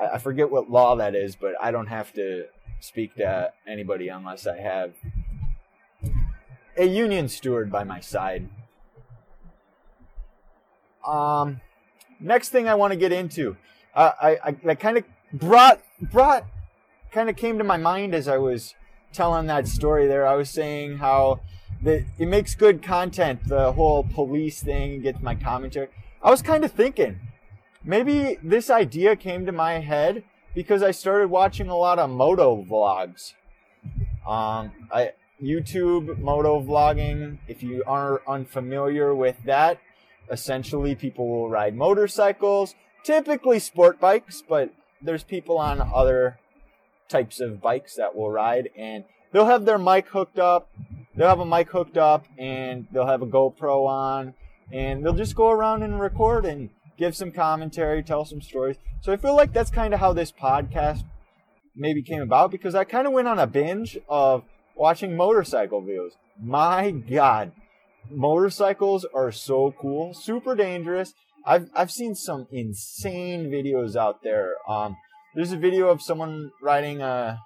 I 0.00 0.18
forget 0.18 0.50
what 0.50 0.70
law 0.70 0.94
that 0.96 1.14
is, 1.14 1.34
but 1.34 1.54
I 1.60 1.70
don't 1.70 1.86
have 1.88 2.12
to 2.12 2.44
speak 2.80 3.16
to 3.16 3.52
anybody 3.66 4.08
unless 4.08 4.46
I 4.46 4.58
have 4.58 4.94
a 6.78 6.86
union 6.86 7.28
steward 7.28 7.70
by 7.70 7.84
my 7.84 8.00
side. 8.00 8.48
um, 11.06 11.60
next 12.20 12.50
thing 12.50 12.68
I 12.68 12.74
want 12.74 12.92
to 12.92 12.96
get 12.96 13.12
into, 13.12 13.56
uh, 13.94 14.12
I, 14.20 14.30
I, 14.44 14.56
I 14.68 14.74
kind 14.74 14.98
of 14.98 15.04
brought, 15.32 15.80
brought, 16.00 16.44
kind 17.10 17.28
of 17.28 17.36
came 17.36 17.58
to 17.58 17.64
my 17.64 17.76
mind 17.76 18.14
as 18.14 18.28
I 18.28 18.38
was 18.38 18.74
telling 19.12 19.46
that 19.46 19.66
story 19.66 20.06
there. 20.06 20.26
I 20.26 20.34
was 20.34 20.50
saying 20.50 20.98
how 20.98 21.40
that 21.82 22.04
it 22.18 22.26
makes 22.26 22.54
good 22.54 22.82
content, 22.82 23.48
the 23.48 23.72
whole 23.72 24.04
police 24.04 24.62
thing, 24.62 25.02
gets 25.02 25.20
my 25.20 25.34
commentary. 25.34 25.88
I 26.22 26.30
was 26.30 26.42
kind 26.42 26.64
of 26.64 26.72
thinking, 26.72 27.20
maybe 27.84 28.38
this 28.42 28.68
idea 28.68 29.16
came 29.16 29.46
to 29.46 29.52
my 29.52 29.74
head 29.74 30.24
because 30.54 30.82
I 30.82 30.90
started 30.90 31.30
watching 31.30 31.68
a 31.68 31.76
lot 31.76 31.98
of 31.98 32.10
moto 32.10 32.64
vlogs. 32.64 33.34
Um, 34.26 34.72
I 34.92 35.12
YouTube 35.42 36.18
moto 36.18 36.60
vlogging. 36.62 37.38
If 37.46 37.62
you 37.62 37.82
are 37.86 38.22
unfamiliar 38.26 39.14
with 39.14 39.36
that, 39.44 39.78
essentially 40.30 40.94
people 40.94 41.28
will 41.28 41.48
ride 41.48 41.74
motorcycles, 41.74 42.74
typically 43.04 43.58
sport 43.58 44.00
bikes, 44.00 44.42
but 44.46 44.72
there's 45.00 45.22
people 45.22 45.58
on 45.58 45.80
other 45.80 46.38
types 47.08 47.40
of 47.40 47.60
bikes 47.60 47.96
that 47.96 48.14
will 48.14 48.30
ride 48.30 48.68
and 48.76 49.04
they'll 49.32 49.46
have 49.46 49.64
their 49.64 49.78
mic 49.78 50.08
hooked 50.08 50.38
up. 50.38 50.68
They'll 51.14 51.28
have 51.28 51.40
a 51.40 51.46
mic 51.46 51.70
hooked 51.70 51.96
up 51.96 52.26
and 52.36 52.86
they'll 52.92 53.06
have 53.06 53.22
a 53.22 53.26
GoPro 53.26 53.86
on 53.86 54.34
and 54.72 55.04
they'll 55.04 55.14
just 55.14 55.34
go 55.34 55.50
around 55.50 55.82
and 55.82 56.00
record 56.00 56.44
and 56.44 56.70
give 56.98 57.16
some 57.16 57.32
commentary, 57.32 58.02
tell 58.02 58.24
some 58.24 58.42
stories. 58.42 58.76
So 59.00 59.12
I 59.12 59.16
feel 59.16 59.36
like 59.36 59.52
that's 59.52 59.70
kind 59.70 59.94
of 59.94 60.00
how 60.00 60.12
this 60.12 60.32
podcast 60.32 61.04
maybe 61.74 62.02
came 62.02 62.20
about 62.20 62.50
because 62.50 62.74
I 62.74 62.84
kind 62.84 63.06
of 63.06 63.12
went 63.12 63.28
on 63.28 63.38
a 63.38 63.46
binge 63.46 63.96
of 64.08 64.44
watching 64.78 65.16
motorcycle 65.16 65.82
videos. 65.82 66.12
My 66.40 66.90
God, 66.92 67.52
motorcycles 68.10 69.04
are 69.12 69.32
so 69.32 69.74
cool, 69.78 70.14
super 70.14 70.54
dangerous. 70.54 71.12
I've 71.44 71.68
I've 71.74 71.90
seen 71.90 72.14
some 72.14 72.46
insane 72.50 73.50
videos 73.50 73.96
out 73.96 74.22
there. 74.22 74.54
Um, 74.68 74.96
there's 75.34 75.52
a 75.52 75.56
video 75.56 75.88
of 75.88 76.00
someone 76.00 76.52
riding 76.62 77.02
a 77.02 77.38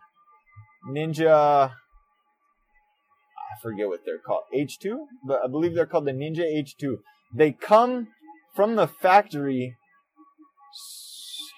Ninja. 0.89 1.71
I 1.71 3.61
forget 3.61 3.89
what 3.89 4.01
they're 4.05 4.19
called. 4.19 4.43
H2, 4.55 5.07
but 5.27 5.41
I 5.45 5.49
believe 5.49 5.75
they're 5.75 5.87
called 5.87 6.07
the 6.07 6.13
Ninja 6.13 6.45
H2. 6.45 6.99
They 7.35 7.53
come 7.53 8.09
from 8.55 8.77
the 8.77 8.87
factory 8.87 9.77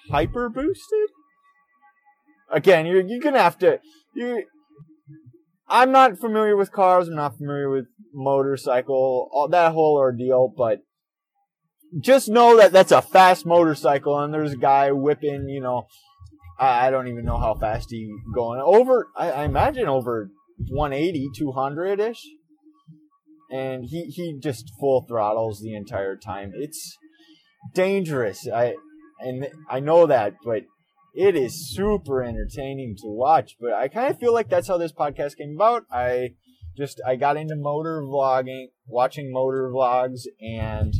hyper 0.09 0.49
boosted. 0.49 1.09
Again, 2.51 2.85
you're 2.85 3.01
you're 3.01 3.19
gonna 3.19 3.39
have 3.39 3.57
to 3.59 3.79
you. 4.13 4.45
I'm 5.67 5.91
not 5.91 6.19
familiar 6.19 6.55
with 6.55 6.71
cars. 6.71 7.07
I'm 7.07 7.15
not 7.15 7.37
familiar 7.37 7.69
with 7.69 7.85
motorcycle, 8.13 9.29
all 9.31 9.47
that 9.49 9.73
whole 9.73 9.97
ordeal, 9.97 10.53
but 10.55 10.79
just 11.99 12.29
know 12.29 12.57
that 12.57 12.71
that's 12.71 12.91
a 12.91 13.01
fast 13.01 13.45
motorcycle, 13.45 14.19
and 14.19 14.33
there's 14.33 14.53
a 14.53 14.57
guy 14.57 14.91
whipping, 14.91 15.47
you 15.49 15.61
know, 15.61 15.87
I, 16.59 16.87
I 16.87 16.91
don't 16.91 17.07
even 17.07 17.25
know 17.25 17.37
how 17.37 17.55
fast 17.55 17.87
he 17.89 18.13
going 18.33 18.61
over. 18.63 19.07
I, 19.15 19.31
I 19.31 19.43
imagine 19.45 19.87
over 19.87 20.29
180, 20.69 21.29
200 21.35 21.99
ish, 21.99 22.21
and 23.51 23.85
he 23.85 24.05
he 24.05 24.37
just 24.41 24.71
full 24.79 25.05
throttles 25.07 25.61
the 25.61 25.75
entire 25.75 26.15
time. 26.15 26.51
It's 26.55 26.97
dangerous. 27.73 28.47
I 28.47 28.75
and 29.19 29.47
I 29.69 29.79
know 29.79 30.07
that, 30.07 30.35
but 30.43 30.63
it 31.15 31.35
is 31.35 31.73
super 31.73 32.21
entertaining 32.21 32.95
to 32.97 33.07
watch. 33.07 33.55
But 33.59 33.73
I 33.73 33.87
kind 33.87 34.11
of 34.11 34.19
feel 34.19 34.33
like 34.33 34.49
that's 34.49 34.67
how 34.67 34.77
this 34.77 34.91
podcast 34.91 35.37
came 35.37 35.55
about. 35.55 35.83
I 35.91 36.33
just 36.77 37.01
I 37.05 37.15
got 37.15 37.37
into 37.37 37.55
motor 37.55 38.01
vlogging, 38.01 38.67
watching 38.85 39.31
motor 39.31 39.71
vlogs, 39.73 40.21
and 40.41 40.93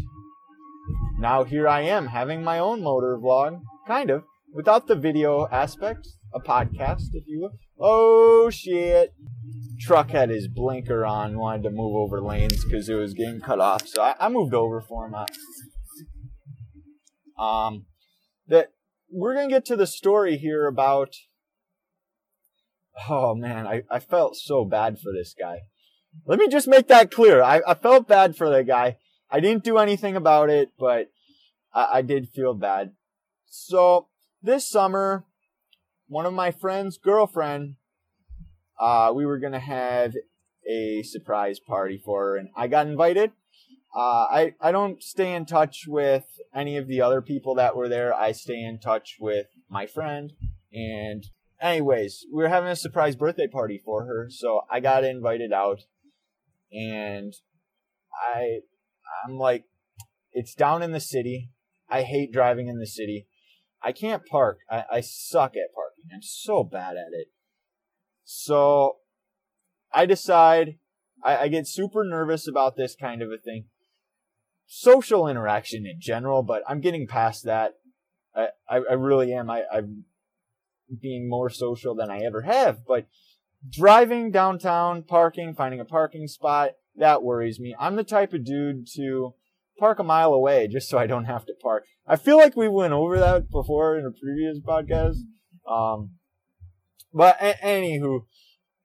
now 1.19 1.43
here 1.43 1.67
I 1.67 1.81
am 1.81 2.07
having 2.07 2.43
my 2.43 2.60
own 2.60 2.81
motor 2.81 3.17
vlog, 3.17 3.62
kind 3.88 4.10
of 4.10 4.24
without 4.53 4.88
the 4.88 4.95
video 4.95 5.48
aspect, 5.51 6.07
a 6.34 6.39
podcast, 6.39 7.10
if 7.13 7.25
you 7.27 7.41
will. 7.41 7.57
Oh 7.77 8.50
shit! 8.50 9.13
Truck 9.81 10.12
had 10.12 10.29
his 10.29 10.48
blinker 10.48 11.05
on, 11.05 11.38
wanted 11.38 11.63
to 11.63 11.72
move 11.72 11.95
over 11.95 12.22
lanes 12.22 12.63
because 12.63 12.88
it 12.88 12.95
was 12.95 13.13
getting 13.13 13.41
cut 13.41 13.60
off, 13.60 13.86
so 13.86 14.01
I, 14.01 14.15
I 14.19 14.29
moved 14.29 14.53
over 14.53 14.79
for 14.79 15.07
him. 15.07 15.15
Um, 17.38 17.86
that 18.48 18.69
we're 19.15 19.34
gonna 19.34 19.48
get 19.48 19.65
to 19.65 19.77
the 19.77 19.88
story 19.88 20.38
here 20.38 20.67
about. 20.67 21.15
Oh 23.10 23.34
man, 23.34 23.65
I, 23.65 23.84
I 23.89 24.00
felt 24.00 24.36
so 24.36 24.65
bad 24.65 25.00
for 25.00 25.12
this 25.12 25.34
guy. 25.38 25.62
Let 26.25 26.39
me 26.39 26.48
just 26.48 26.67
make 26.67 26.88
that 26.88 27.12
clear. 27.12 27.41
I, 27.41 27.62
I 27.67 27.74
felt 27.74 28.07
bad 28.07 28.36
for 28.36 28.50
the 28.50 28.63
guy. 28.63 28.98
I 29.29 29.39
didn't 29.39 29.63
do 29.63 29.77
anything 29.77 30.15
about 30.15 30.50
it, 30.50 30.72
but 30.77 31.12
I, 31.74 31.88
I 31.95 32.01
did 32.01 32.29
feel 32.29 32.53
bad. 32.53 32.91
So 33.45 34.07
this 34.41 34.69
summer, 34.69 35.25
one 36.07 36.25
of 36.25 36.34
my 36.34 36.51
friend's 36.51 36.98
girlfriend, 36.98 37.75
uh, 38.79 39.12
we 39.15 39.25
were 39.25 39.39
gonna 39.39 39.60
have 39.60 40.13
a 40.69 41.03
surprise 41.03 41.60
party 41.60 42.01
for 42.03 42.22
her, 42.22 42.38
and 42.38 42.50
I 42.55 42.67
got 42.67 42.88
invited. 42.88 43.31
Uh, 43.95 44.27
I 44.29 44.53
I 44.59 44.71
don't 44.73 45.01
stay 45.01 45.33
in 45.33 45.45
touch 45.45 45.85
with 45.87 46.25
any 46.53 46.75
of 46.75 46.87
the 46.87 47.01
other 47.01 47.21
people 47.21 47.55
that 47.55 47.77
were 47.77 47.87
there. 47.87 48.13
I 48.13 48.33
stay 48.33 48.61
in 48.61 48.79
touch 48.79 49.15
with 49.21 49.47
my 49.69 49.85
friend, 49.85 50.33
and 50.73 51.23
anyways, 51.61 52.25
we 52.33 52.43
were 52.43 52.49
having 52.49 52.69
a 52.69 52.75
surprise 52.75 53.15
birthday 53.15 53.47
party 53.47 53.81
for 53.83 54.05
her, 54.05 54.27
so 54.29 54.61
I 54.69 54.81
got 54.81 55.05
invited 55.05 55.53
out, 55.53 55.83
and 56.73 57.33
I 58.21 58.59
I'm 59.25 59.37
like, 59.37 59.63
it's 60.33 60.53
down 60.53 60.83
in 60.83 60.91
the 60.91 60.99
city. 60.99 61.51
I 61.89 62.01
hate 62.01 62.33
driving 62.33 62.67
in 62.67 62.79
the 62.79 62.87
city. 62.87 63.27
I 63.81 63.93
can't 63.93 64.25
park. 64.25 64.59
I, 64.69 64.83
I 64.91 65.01
suck 65.01 65.51
at 65.51 65.73
parking. 65.73 66.09
I'm 66.13 66.21
so 66.21 66.63
bad 66.63 66.97
at 66.97 67.13
it. 67.13 67.27
So 68.25 68.97
I 69.93 70.05
decide 70.05 70.79
I, 71.23 71.37
I 71.37 71.47
get 71.47 71.65
super 71.65 72.03
nervous 72.03 72.45
about 72.45 72.75
this 72.75 72.95
kind 72.99 73.21
of 73.21 73.29
a 73.29 73.37
thing. 73.37 73.67
Social 74.67 75.27
interaction 75.27 75.86
in 75.86 76.00
general, 76.00 76.43
but 76.43 76.63
I'm 76.67 76.81
getting 76.81 77.07
past 77.07 77.45
that. 77.45 77.74
I, 78.36 78.48
I, 78.69 78.77
I 78.77 78.93
really 78.93 79.34
am. 79.34 79.50
I, 79.50 79.63
I'm 79.72 80.05
being 81.01 81.29
more 81.29 81.50
social 81.50 81.95
than 81.95 82.10
I 82.10 82.19
ever 82.19 82.41
have. 82.41 82.86
But 82.86 83.07
driving 83.69 84.31
downtown, 84.31 85.03
parking, 85.03 85.53
finding 85.53 85.79
a 85.79 85.86
parking 85.86 86.27
spot, 86.27 86.72
that 86.98 87.24
worries 87.24 87.60
me. 87.60 87.75
I'm 87.79 87.95
the 87.95 88.03
type 88.03 88.34
of 88.34 88.45
dude 88.45 88.88
to 88.95 89.34
park 89.77 90.00
a 90.00 90.03
mile 90.03 90.34
away 90.34 90.67
just 90.67 90.89
so 90.89 90.98
I 90.98 91.07
don't 91.07 91.25
have 91.25 91.45
to 91.45 91.53
park. 91.62 91.86
I 92.07 92.15
feel 92.15 92.38
like 92.38 92.55
we 92.55 92.67
went 92.67 92.93
over 92.93 93.19
that 93.19 93.50
before 93.50 93.98
in 93.98 94.05
a 94.05 94.12
previous 94.12 94.60
podcast. 94.60 95.17
Um, 95.67 96.12
but 97.13 97.38
a- 97.41 97.57
anywho, 97.63 98.25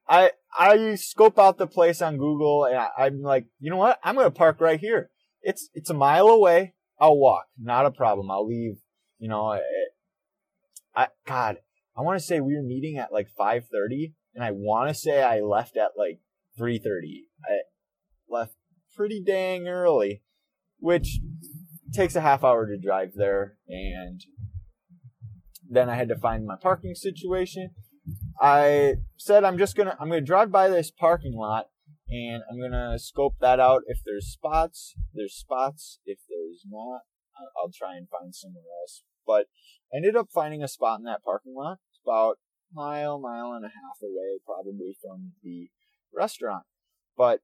I 0.08 0.32
I 0.58 0.94
scope 0.96 1.38
out 1.38 1.58
the 1.58 1.66
place 1.66 2.02
on 2.02 2.16
Google 2.16 2.64
and 2.64 2.76
I, 2.76 3.06
am 3.06 3.22
like, 3.22 3.46
you 3.60 3.70
know 3.70 3.76
what? 3.76 4.00
I'm 4.02 4.16
gonna 4.16 4.30
park 4.30 4.60
right 4.60 4.80
here. 4.80 5.10
It's 5.42 5.70
it's 5.74 5.90
a 5.90 5.94
mile 5.94 6.28
away. 6.28 6.74
I'll 6.98 7.16
walk, 7.16 7.46
not 7.58 7.86
a 7.86 7.90
problem. 7.90 8.30
I'll 8.30 8.46
leave. 8.46 8.78
You 9.18 9.28
know, 9.28 9.46
I, 9.46 9.60
I 10.94 11.08
God, 11.26 11.58
I 11.96 12.02
want 12.02 12.18
to 12.18 12.24
say 12.24 12.40
we 12.40 12.56
were 12.56 12.62
meeting 12.62 12.98
at 12.98 13.12
like 13.12 13.28
5:30, 13.38 14.12
and 14.34 14.44
I 14.44 14.50
want 14.50 14.88
to 14.88 14.94
say 14.94 15.22
I 15.22 15.40
left 15.40 15.76
at 15.76 15.92
like 15.96 16.20
3:30. 16.58 17.24
I 17.44 17.60
left 18.28 18.54
pretty 18.94 19.22
dang 19.24 19.66
early 19.68 20.22
which 20.80 21.20
takes 21.92 22.16
a 22.16 22.20
half 22.20 22.42
hour 22.42 22.66
to 22.66 22.76
drive 22.76 23.12
there. 23.14 23.56
And 23.68 24.22
then 25.68 25.88
I 25.88 25.94
had 25.94 26.08
to 26.08 26.16
find 26.16 26.46
my 26.46 26.56
parking 26.60 26.94
situation. 26.94 27.70
I 28.40 28.94
said 29.16 29.44
I'm 29.44 29.58
just 29.58 29.76
gonna 29.76 29.96
I'm 30.00 30.08
gonna 30.08 30.20
drive 30.22 30.50
by 30.50 30.68
this 30.68 30.90
parking 30.90 31.34
lot 31.34 31.66
and 32.10 32.42
I'm 32.50 32.60
gonna 32.60 32.98
scope 32.98 33.36
that 33.40 33.60
out. 33.60 33.82
If 33.86 34.00
there's 34.04 34.26
spots, 34.26 34.94
there's 35.14 35.34
spots. 35.34 36.00
If 36.04 36.18
there's 36.28 36.64
not, 36.68 37.02
I'll 37.56 37.70
try 37.72 37.96
and 37.96 38.08
find 38.08 38.34
somewhere 38.34 38.64
else. 38.82 39.02
But 39.26 39.46
I 39.92 39.98
ended 39.98 40.16
up 40.16 40.28
finding 40.32 40.62
a 40.62 40.68
spot 40.68 40.98
in 40.98 41.04
that 41.04 41.22
parking 41.24 41.54
lot. 41.56 41.78
It's 41.90 42.00
about 42.04 42.38
mile, 42.72 43.18
mile 43.18 43.52
and 43.52 43.64
a 43.64 43.68
half 43.68 44.02
away, 44.02 44.38
probably 44.44 44.96
from 45.00 45.32
the 45.42 45.70
restaurant. 46.14 46.64
But 47.16 47.40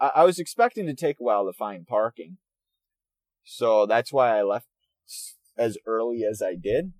I, 0.00 0.10
I 0.16 0.24
was 0.24 0.38
expecting 0.38 0.86
to 0.86 0.94
take 0.94 1.20
a 1.20 1.24
while 1.24 1.44
to 1.46 1.52
find 1.52 1.86
parking. 1.86 2.38
So 3.44 3.84
that's 3.84 4.12
why 4.12 4.38
I 4.38 4.42
left 4.42 4.66
as 5.58 5.76
early 5.86 6.22
as 6.28 6.40
I 6.40 6.54
did. 6.54 6.92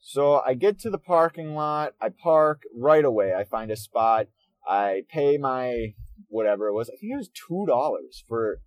So 0.00 0.40
I 0.46 0.54
get 0.54 0.78
to 0.80 0.90
the 0.90 0.98
parking 0.98 1.56
lot, 1.56 1.94
I 2.00 2.10
park 2.10 2.62
right 2.72 3.04
away. 3.04 3.34
I 3.34 3.42
find 3.42 3.72
a 3.72 3.76
spot, 3.76 4.28
I 4.66 5.02
pay 5.08 5.38
my 5.38 5.94
whatever 6.28 6.68
it 6.68 6.74
was. 6.74 6.88
I 6.88 6.96
think 6.98 7.12
it 7.12 7.16
was 7.16 7.30
two 7.48 7.64
dollars 7.66 8.24
for 8.28 8.60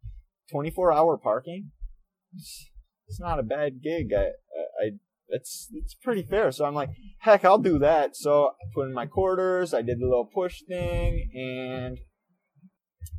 24 0.51 0.91
hour 0.93 1.17
parking. 1.17 1.71
It's, 2.35 2.69
it's, 3.07 3.19
not 3.19 3.39
a 3.39 3.43
bad 3.43 3.81
gig. 3.83 4.13
I, 4.13 4.21
I, 4.21 4.85
I 4.85 4.89
it's 5.29 5.67
it's 5.73 5.93
pretty 5.93 6.23
fair. 6.23 6.51
So 6.51 6.65
I'm 6.65 6.73
like, 6.73 6.89
heck, 7.19 7.45
I'll 7.45 7.59
do 7.59 7.79
that. 7.79 8.15
So 8.15 8.47
I 8.47 8.65
put 8.73 8.87
in 8.87 8.93
my 8.93 9.05
quarters. 9.05 9.73
I 9.73 9.81
did 9.81 9.99
the 9.99 10.05
little 10.05 10.29
push 10.33 10.61
thing, 10.67 11.29
and 11.33 11.99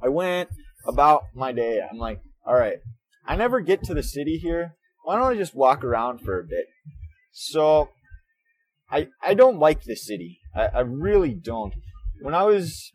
I 0.02 0.08
went 0.08 0.50
about 0.86 1.24
my 1.34 1.52
day. 1.52 1.80
I'm 1.88 1.98
like, 1.98 2.20
all 2.46 2.54
right, 2.54 2.78
I 3.26 3.36
never 3.36 3.60
get 3.60 3.82
to 3.84 3.94
the 3.94 4.02
city 4.02 4.38
here. 4.38 4.74
Why 5.04 5.16
don't 5.16 5.32
I 5.32 5.36
just 5.36 5.54
walk 5.54 5.84
around 5.84 6.20
for 6.20 6.38
a 6.38 6.44
bit? 6.44 6.66
So, 7.32 7.90
I 8.90 9.08
I 9.22 9.34
don't 9.34 9.58
like 9.58 9.84
the 9.84 9.96
city. 9.96 10.40
I, 10.54 10.66
I 10.66 10.80
really 10.80 11.34
don't. 11.34 11.74
When 12.22 12.34
I 12.34 12.44
was, 12.44 12.90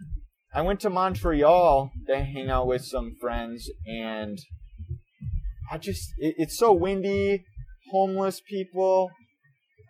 I 0.54 0.62
went 0.62 0.80
to 0.82 0.90
Montreal 0.90 1.92
to 2.08 2.24
hang 2.24 2.50
out 2.50 2.68
with 2.68 2.84
some 2.86 3.16
friends, 3.20 3.70
and 3.86 4.38
I 5.72 5.78
just 5.78 6.14
it, 6.20 6.36
it's 6.38 6.58
so 6.58 6.74
windy, 6.74 7.44
homeless 7.92 8.42
people. 8.48 9.10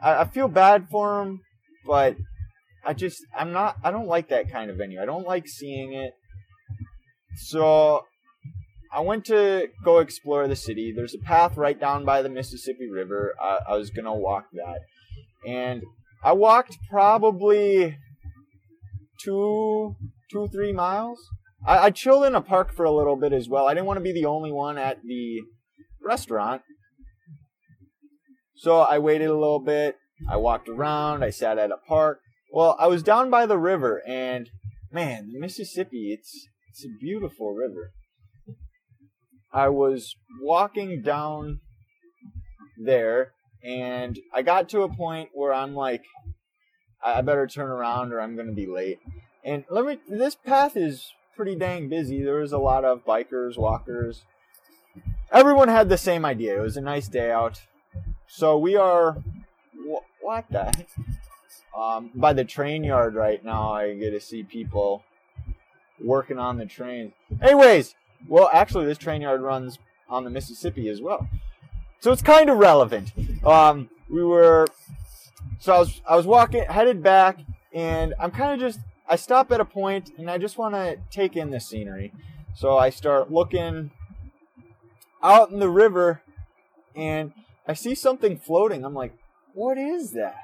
I, 0.01 0.21
I 0.21 0.25
feel 0.25 0.47
bad 0.47 0.87
for 0.89 1.19
them, 1.19 1.41
but 1.85 2.15
I 2.85 2.93
just 2.93 3.17
I'm 3.37 3.51
not 3.51 3.75
I 3.83 3.91
don't 3.91 4.07
like 4.07 4.29
that 4.29 4.51
kind 4.51 4.69
of 4.69 4.77
venue. 4.77 5.01
I 5.01 5.05
don't 5.05 5.27
like 5.27 5.47
seeing 5.47 5.93
it. 5.93 6.13
So 7.37 8.05
I 8.93 9.01
went 9.01 9.25
to 9.25 9.67
go 9.83 9.99
explore 9.99 10.47
the 10.47 10.55
city. 10.55 10.93
There's 10.95 11.13
a 11.13 11.25
path 11.25 11.57
right 11.57 11.77
down 11.77 12.05
by 12.05 12.21
the 12.21 12.29
Mississippi 12.29 12.89
River. 12.89 13.33
I, 13.41 13.59
I 13.69 13.75
was 13.75 13.89
gonna 13.89 14.15
walk 14.15 14.45
that, 14.53 14.79
and 15.45 15.83
I 16.23 16.31
walked 16.31 16.77
probably 16.89 17.97
two, 19.25 19.95
two, 20.31 20.47
three 20.47 20.71
miles. 20.71 21.19
I, 21.65 21.77
I 21.85 21.89
chilled 21.89 22.25
in 22.25 22.35
a 22.35 22.41
park 22.41 22.73
for 22.73 22.85
a 22.85 22.91
little 22.91 23.15
bit 23.15 23.33
as 23.33 23.49
well. 23.49 23.67
I 23.67 23.73
didn't 23.73 23.87
want 23.87 23.97
to 23.97 24.03
be 24.03 24.13
the 24.13 24.25
only 24.25 24.51
one 24.51 24.77
at 24.77 25.01
the 25.03 25.41
restaurant, 26.03 26.61
so 28.55 28.79
I 28.79 28.99
waited 28.99 29.27
a 29.27 29.33
little 29.33 29.59
bit. 29.59 29.97
I 30.29 30.37
walked 30.37 30.69
around. 30.69 31.23
I 31.23 31.31
sat 31.31 31.57
at 31.57 31.71
a 31.71 31.77
park. 31.87 32.19
Well, 32.53 32.77
I 32.79 32.87
was 32.87 33.03
down 33.03 33.29
by 33.29 33.45
the 33.45 33.57
river, 33.57 34.01
and 34.07 34.49
man, 34.91 35.31
the 35.33 35.39
Mississippi, 35.39 36.13
it's 36.17 36.47
it's 36.69 36.85
a 36.85 36.97
beautiful 36.99 37.53
river. 37.53 37.91
I 39.51 39.69
was 39.69 40.15
walking 40.41 41.01
down 41.01 41.59
there, 42.83 43.31
and 43.63 44.19
I 44.33 44.41
got 44.41 44.69
to 44.69 44.81
a 44.81 44.93
point 44.93 45.29
where 45.33 45.53
I'm 45.53 45.73
like, 45.73 46.03
I 47.05 47.21
better 47.21 47.47
turn 47.47 47.69
around 47.69 48.11
or 48.11 48.19
I'm 48.19 48.35
going 48.35 48.47
to 48.47 48.53
be 48.53 48.67
late. 48.67 48.99
And 49.43 49.63
let 49.69 49.85
me, 49.85 49.99
this 50.09 50.35
path 50.35 50.75
is 50.75 51.13
pretty 51.35 51.55
dang 51.55 51.87
busy. 51.87 52.23
There 52.23 52.39
was 52.39 52.51
a 52.51 52.57
lot 52.57 52.83
of 52.83 53.05
bikers, 53.05 53.57
walkers. 53.57 54.23
Everyone 55.31 55.67
had 55.67 55.87
the 55.87 55.97
same 55.97 56.25
idea. 56.25 56.57
It 56.57 56.61
was 56.61 56.77
a 56.77 56.81
nice 56.81 57.07
day 57.07 57.31
out. 57.31 57.61
So 58.27 58.57
we 58.57 58.75
are, 58.75 59.17
what 60.21 60.45
the 60.49 60.63
heck? 60.63 60.87
Um, 61.77 62.09
by 62.15 62.33
the 62.33 62.45
train 62.45 62.83
yard 62.83 63.15
right 63.15 63.43
now, 63.43 63.73
I 63.73 63.93
get 63.95 64.11
to 64.11 64.19
see 64.19 64.43
people 64.43 65.03
working 66.01 66.39
on 66.39 66.57
the 66.57 66.65
train. 66.65 67.11
Anyways, 67.41 67.95
well, 68.27 68.49
actually, 68.53 68.85
this 68.85 68.97
train 68.97 69.21
yard 69.21 69.41
runs 69.41 69.77
on 70.09 70.23
the 70.23 70.29
Mississippi 70.29 70.87
as 70.87 71.01
well, 71.01 71.27
so 71.99 72.11
it's 72.11 72.21
kind 72.21 72.49
of 72.49 72.57
relevant. 72.57 73.11
Um, 73.45 73.89
we 74.09 74.23
were, 74.23 74.67
so 75.65 75.73
I 75.73 75.79
was 75.79 76.01
I 76.07 76.15
was 76.15 76.27
walking 76.27 76.63
headed 76.63 77.01
back, 77.01 77.39
and 77.73 78.13
I'm 78.19 78.29
kind 78.29 78.53
of 78.53 78.59
just 78.59 78.79
I 79.09 79.15
stop 79.15 79.51
at 79.51 79.59
a 79.59 79.65
point, 79.65 80.11
and 80.15 80.29
I 80.29 80.37
just 80.37 80.59
want 80.59 80.75
to 80.75 80.97
take 81.09 81.35
in 81.35 81.49
the 81.49 81.59
scenery. 81.59 82.13
So 82.53 82.77
I 82.77 82.91
start 82.91 83.31
looking 83.31 83.89
out 85.23 85.49
in 85.49 85.57
the 85.57 85.69
river, 85.69 86.21
and 86.95 87.33
I 87.67 87.73
see 87.73 87.95
something 87.95 88.37
floating. 88.37 88.85
I'm 88.85 88.93
like, 88.93 89.17
what 89.55 89.79
is 89.79 90.11
that? 90.11 90.35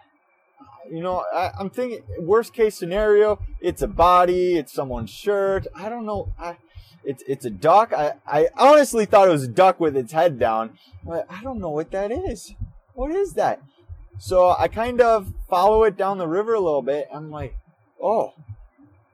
You 0.92 1.04
know, 1.04 1.24
I, 1.32 1.52
am 1.60 1.70
thinking 1.70 2.02
worst 2.20 2.56
case 2.56 2.76
scenario, 2.76 3.40
it's 3.62 3.84
a 3.84 3.88
body, 3.88 4.58
it's 4.58 4.74
someone's 4.74 5.12
shirt. 5.12 5.68
I 5.76 5.88
don't 5.88 6.08
know. 6.08 6.34
I, 6.40 6.58
it's 7.04 7.24
it's 7.28 7.46
a 7.46 7.52
duck. 7.52 7.94
I, 7.94 8.14
I 8.26 8.48
honestly 8.58 9.06
thought 9.06 9.28
it 9.28 9.32
was 9.32 9.44
a 9.44 9.48
duck 9.48 9.80
with 9.80 9.96
its 9.96 10.14
head 10.14 10.40
down. 10.40 10.80
But 11.06 11.28
I 11.30 11.44
don't 11.44 11.60
know 11.60 11.70
what 11.70 11.92
that 11.92 12.12
is. 12.12 12.56
What 12.96 13.12
is 13.12 13.34
that? 13.34 13.62
So 14.22 14.56
I 14.56 14.68
kind 14.68 15.02
of 15.02 15.34
follow 15.50 15.84
it 15.84 15.98
down 15.98 16.20
the 16.20 16.28
river 16.28 16.54
a 16.54 16.60
little 16.60 16.84
bit. 16.84 17.10
I'm 17.12 17.32
like, 17.32 17.58
oh, 18.00 18.36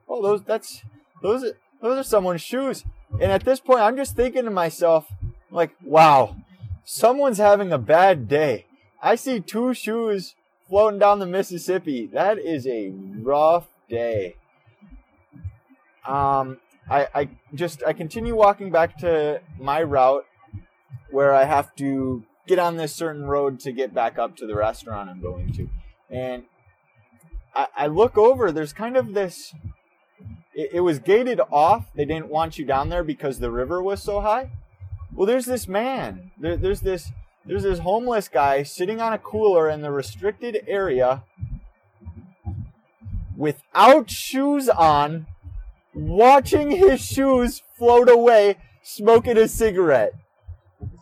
oh, 0.06 0.22
those 0.22 0.42
that's 0.42 0.82
those 1.22 1.50
those 1.80 1.98
are 1.98 2.02
someone's 2.02 2.42
shoes. 2.42 2.84
And 3.14 3.32
at 3.32 3.42
this 3.42 3.58
point, 3.58 3.80
I'm 3.80 3.96
just 3.96 4.16
thinking 4.16 4.44
to 4.44 4.50
myself, 4.50 5.10
like, 5.50 5.70
wow, 5.82 6.36
someone's 6.84 7.38
having 7.38 7.72
a 7.72 7.78
bad 7.78 8.28
day. 8.28 8.66
I 9.02 9.14
see 9.14 9.40
two 9.40 9.72
shoes 9.72 10.34
floating 10.68 10.98
down 10.98 11.20
the 11.20 11.26
Mississippi. 11.26 12.04
That 12.12 12.38
is 12.38 12.66
a 12.66 12.90
rough 12.90 13.66
day. 13.88 14.36
Um, 16.06 16.58
I, 16.90 17.08
I 17.14 17.28
just 17.54 17.82
I 17.82 17.94
continue 17.94 18.36
walking 18.36 18.70
back 18.70 18.98
to 18.98 19.40
my 19.58 19.82
route 19.82 20.26
where 21.10 21.32
I 21.32 21.44
have 21.44 21.74
to 21.76 22.24
get 22.48 22.58
on 22.58 22.76
this 22.76 22.94
certain 22.94 23.26
road 23.26 23.60
to 23.60 23.72
get 23.72 23.94
back 23.94 24.18
up 24.18 24.36
to 24.36 24.46
the 24.46 24.56
restaurant 24.56 25.10
I'm 25.10 25.20
going 25.20 25.52
to. 25.52 25.68
And 26.10 26.44
I, 27.54 27.66
I 27.76 27.86
look 27.86 28.18
over, 28.18 28.50
there's 28.50 28.72
kind 28.72 28.96
of 28.96 29.14
this 29.14 29.54
it, 30.58 30.70
it 30.74 30.80
was 30.80 30.98
gated 30.98 31.40
off. 31.52 31.86
They 31.94 32.04
didn't 32.04 32.28
want 32.28 32.58
you 32.58 32.64
down 32.64 32.88
there 32.88 33.04
because 33.04 33.38
the 33.38 33.50
river 33.50 33.80
was 33.80 34.02
so 34.02 34.20
high. 34.20 34.50
Well, 35.14 35.26
there's 35.26 35.46
this 35.46 35.68
man. 35.68 36.32
There, 36.36 36.56
there's 36.56 36.80
this 36.80 37.12
there's 37.46 37.62
this 37.62 37.78
homeless 37.78 38.28
guy 38.28 38.62
sitting 38.64 39.00
on 39.00 39.12
a 39.12 39.18
cooler 39.18 39.70
in 39.70 39.80
the 39.80 39.90
restricted 39.90 40.64
area 40.66 41.22
without 43.36 44.10
shoes 44.10 44.68
on 44.68 45.26
watching 45.94 46.72
his 46.72 47.00
shoes 47.00 47.62
float 47.78 48.10
away, 48.10 48.56
smoking 48.82 49.38
a 49.38 49.48
cigarette. 49.48 50.12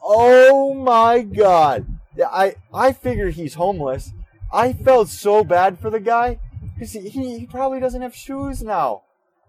Oh 0.09 0.73
my 0.73 1.23
god. 1.23 1.87
I, 2.25 2.55
I 2.73 2.93
figure 2.93 3.31
he's 3.31 3.55
homeless. 3.55 4.13
I 4.53 4.73
felt 4.73 5.09
so 5.09 5.43
bad 5.43 5.81
for 5.81 5.91
the 5.91 5.99
guy 5.99 6.39
because 6.75 6.93
he, 6.93 7.09
he 7.09 7.47
probably 7.47 7.81
doesn't 7.81 8.03
have 8.03 8.15
shoes 8.15 8.63
now. 8.63 9.03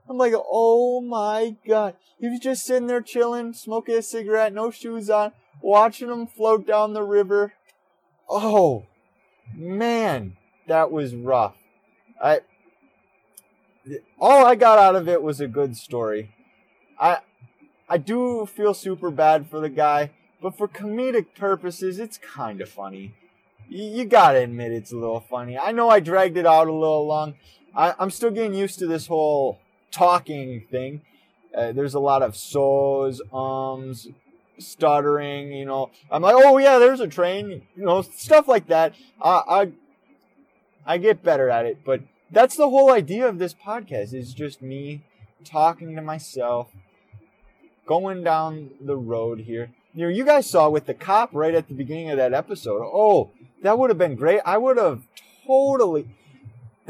I'm 0.09 0.17
like, 0.17 0.33
oh 0.35 0.99
my 1.01 1.55
god. 1.67 1.95
He 2.19 2.27
was 2.27 2.39
just 2.39 2.65
sitting 2.65 2.87
there 2.87 3.01
chilling, 3.01 3.53
smoking 3.53 3.95
a 3.95 4.01
cigarette, 4.01 4.51
no 4.51 4.71
shoes 4.71 5.09
on, 5.11 5.31
watching 5.61 6.09
him 6.09 6.25
float 6.25 6.65
down 6.65 6.93
the 6.93 7.03
river. 7.03 7.53
Oh, 8.27 8.87
man, 9.53 10.37
that 10.67 10.91
was 10.91 11.13
rough. 11.13 11.55
I, 12.21 12.39
all 14.19 14.45
I 14.45 14.55
got 14.55 14.79
out 14.79 14.95
of 14.95 15.07
it 15.07 15.21
was 15.21 15.39
a 15.39 15.47
good 15.47 15.77
story. 15.77 16.33
I 16.99 17.19
I 17.89 17.97
do 17.97 18.45
feel 18.45 18.73
super 18.73 19.11
bad 19.11 19.49
for 19.49 19.61
the 19.61 19.69
guy, 19.69 20.11
but 20.41 20.57
for 20.57 20.67
comedic 20.67 21.27
purposes, 21.35 21.99
it's 21.99 22.17
kind 22.17 22.61
of 22.61 22.69
funny. 22.69 23.13
You, 23.69 24.05
gotta 24.05 24.39
admit 24.39 24.71
it's 24.71 24.93
a 24.93 24.97
little 24.97 25.19
funny. 25.19 25.57
I 25.57 25.71
know 25.71 25.89
I 25.89 25.99
dragged 25.99 26.37
it 26.37 26.45
out 26.45 26.67
a 26.67 26.73
little 26.73 27.05
long. 27.05 27.35
I, 27.75 27.93
am 27.99 28.09
still 28.11 28.31
getting 28.31 28.53
used 28.53 28.79
to 28.79 28.87
this 28.87 29.07
whole 29.07 29.59
talking 29.91 30.63
thing. 30.71 31.01
Uh, 31.55 31.73
there's 31.73 31.93
a 31.93 31.99
lot 31.99 32.21
of 32.21 32.35
so's, 32.37 33.21
ums, 33.33 34.07
stuttering. 34.57 35.51
You 35.51 35.65
know, 35.65 35.91
I'm 36.09 36.21
like, 36.21 36.35
oh 36.37 36.57
yeah, 36.59 36.79
there's 36.79 37.01
a 37.01 37.07
train. 37.07 37.63
You 37.75 37.85
know, 37.85 38.01
stuff 38.03 38.47
like 38.47 38.67
that. 38.67 38.93
I 39.21 39.41
I, 39.47 39.71
I 40.85 40.97
get 40.97 41.23
better 41.23 41.49
at 41.49 41.65
it, 41.65 41.79
but 41.83 42.01
that's 42.31 42.55
the 42.55 42.69
whole 42.69 42.91
idea 42.91 43.27
of 43.27 43.37
this 43.37 43.53
podcast 43.53 44.13
is 44.13 44.33
just 44.33 44.61
me 44.61 45.03
talking 45.43 45.95
to 45.95 46.01
myself 46.01 46.69
going 47.85 48.23
down 48.23 48.69
the 48.81 48.97
road 48.97 49.41
here 49.41 49.71
you 49.97 50.03
know 50.03 50.09
you 50.09 50.25
guys 50.25 50.49
saw 50.49 50.69
with 50.69 50.85
the 50.85 50.93
cop 50.93 51.29
right 51.33 51.55
at 51.55 51.67
the 51.67 51.73
beginning 51.73 52.09
of 52.09 52.17
that 52.17 52.33
episode 52.33 52.81
oh 52.81 53.31
that 53.61 53.77
would 53.77 53.89
have 53.89 53.97
been 53.97 54.15
great 54.15 54.41
i 54.45 54.57
would 54.57 54.77
have 54.77 55.01
totally 55.45 56.07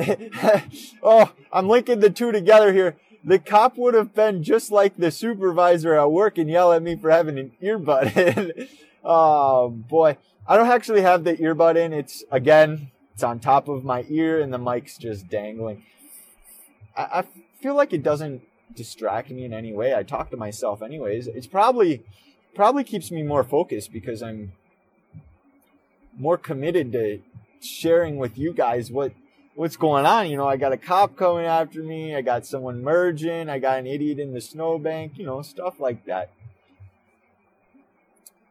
oh 1.03 1.31
i'm 1.51 1.67
linking 1.67 1.99
the 1.99 2.09
two 2.09 2.31
together 2.31 2.73
here 2.73 2.95
the 3.23 3.39
cop 3.39 3.77
would 3.77 3.93
have 3.93 4.13
been 4.13 4.43
just 4.43 4.71
like 4.71 4.95
the 4.97 5.11
supervisor 5.11 5.95
at 5.95 6.11
work 6.11 6.37
and 6.37 6.49
yell 6.49 6.71
at 6.71 6.83
me 6.83 6.95
for 6.95 7.09
having 7.09 7.39
an 7.39 7.51
earbud 7.61 8.15
in 8.37 8.67
oh 9.03 9.69
boy 9.69 10.17
i 10.47 10.55
don't 10.57 10.69
actually 10.69 11.01
have 11.01 11.23
the 11.23 11.35
earbud 11.37 11.75
in 11.75 11.93
it's 11.93 12.23
again 12.31 12.91
it's 13.17 13.23
on 13.23 13.39
top 13.39 13.67
of 13.67 13.83
my 13.83 14.05
ear 14.09 14.39
and 14.39 14.53
the 14.53 14.59
mic's 14.59 14.95
just 14.95 15.27
dangling. 15.27 15.81
I, 16.95 17.01
I 17.01 17.23
feel 17.59 17.73
like 17.73 17.91
it 17.91 18.03
doesn't 18.03 18.43
distract 18.75 19.31
me 19.31 19.43
in 19.43 19.53
any 19.53 19.73
way. 19.73 19.95
I 19.95 20.03
talk 20.03 20.29
to 20.29 20.37
myself 20.37 20.83
anyways. 20.83 21.25
It's 21.25 21.47
probably 21.47 22.03
probably 22.57 22.83
keeps 22.83 23.11
me 23.11 23.21
more 23.21 23.43
focused 23.43 23.93
because 23.93 24.23
I'm 24.23 24.51
more 26.17 26.39
committed 26.39 26.91
to 26.93 27.21
sharing 27.61 28.17
with 28.17 28.35
you 28.35 28.51
guys 28.51 28.91
what 28.91 29.13
what's 29.53 29.77
going 29.77 30.07
on. 30.07 30.27
You 30.27 30.37
know, 30.37 30.47
I 30.47 30.57
got 30.57 30.73
a 30.73 30.77
cop 30.77 31.15
coming 31.15 31.45
after 31.45 31.83
me, 31.83 32.15
I 32.15 32.21
got 32.21 32.47
someone 32.47 32.83
merging, 32.83 33.47
I 33.47 33.59
got 33.59 33.77
an 33.77 33.85
idiot 33.87 34.17
in 34.17 34.33
the 34.33 34.41
snowbank, 34.41 35.19
you 35.19 35.25
know, 35.25 35.43
stuff 35.43 35.79
like 35.79 36.05
that. 36.05 36.31